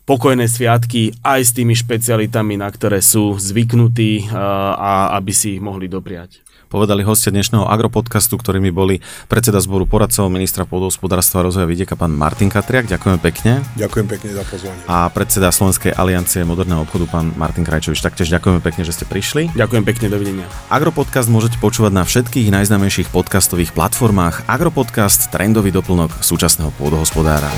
pokojné 0.09 0.49
sviatky 0.49 1.21
aj 1.21 1.41
s 1.45 1.53
tými 1.55 1.77
špecialitami, 1.77 2.59
na 2.59 2.67
ktoré 2.73 2.99
sú 2.99 3.39
zvyknutí 3.39 4.35
a 4.35 5.15
aby 5.15 5.31
si 5.31 5.57
ich 5.57 5.63
mohli 5.63 5.87
dopriať 5.87 6.43
povedali 6.73 7.05
hostia 7.05 7.29
dnešného 7.29 7.69
agropodcastu, 7.69 8.41
ktorými 8.41 8.73
boli 8.73 9.05
predseda 9.29 9.61
zboru 9.61 9.85
poradcov 9.85 10.33
ministra 10.33 10.65
pôdohospodárstva 10.65 11.45
a 11.45 11.53
rozvoja 11.53 11.69
vidieka 11.69 12.01
pán 12.01 12.17
Martin 12.17 12.49
Katriak. 12.49 12.89
Ďakujeme 12.89 13.21
pekne. 13.21 13.61
Ďakujem 13.77 14.07
pekne 14.09 14.31
za 14.33 14.43
pozvanie. 14.49 14.81
A 14.89 15.13
predseda 15.13 15.53
Slovenskej 15.53 15.93
aliancie 15.93 16.49
moderného 16.49 16.89
obchodu 16.89 17.05
pán 17.13 17.37
Martin 17.37 17.69
Krajčovič. 17.69 18.01
Taktiež 18.01 18.33
ďakujeme 18.33 18.65
pekne, 18.65 18.89
že 18.89 18.97
ste 18.97 19.05
prišli. 19.05 19.53
Ďakujem 19.53 19.85
pekne, 19.85 20.07
dovidenia. 20.09 20.47
Agropodcast 20.73 21.29
môžete 21.29 21.61
počúvať 21.61 21.93
na 21.93 22.09
všetkých 22.09 22.49
najznámejších 22.49 23.13
podcastových 23.13 23.77
platformách. 23.77 24.49
Agropodcast 24.49 25.29
trendový 25.29 25.69
doplnok 25.77 26.25
súčasného 26.25 26.73
pôdohospodára. 26.81 27.53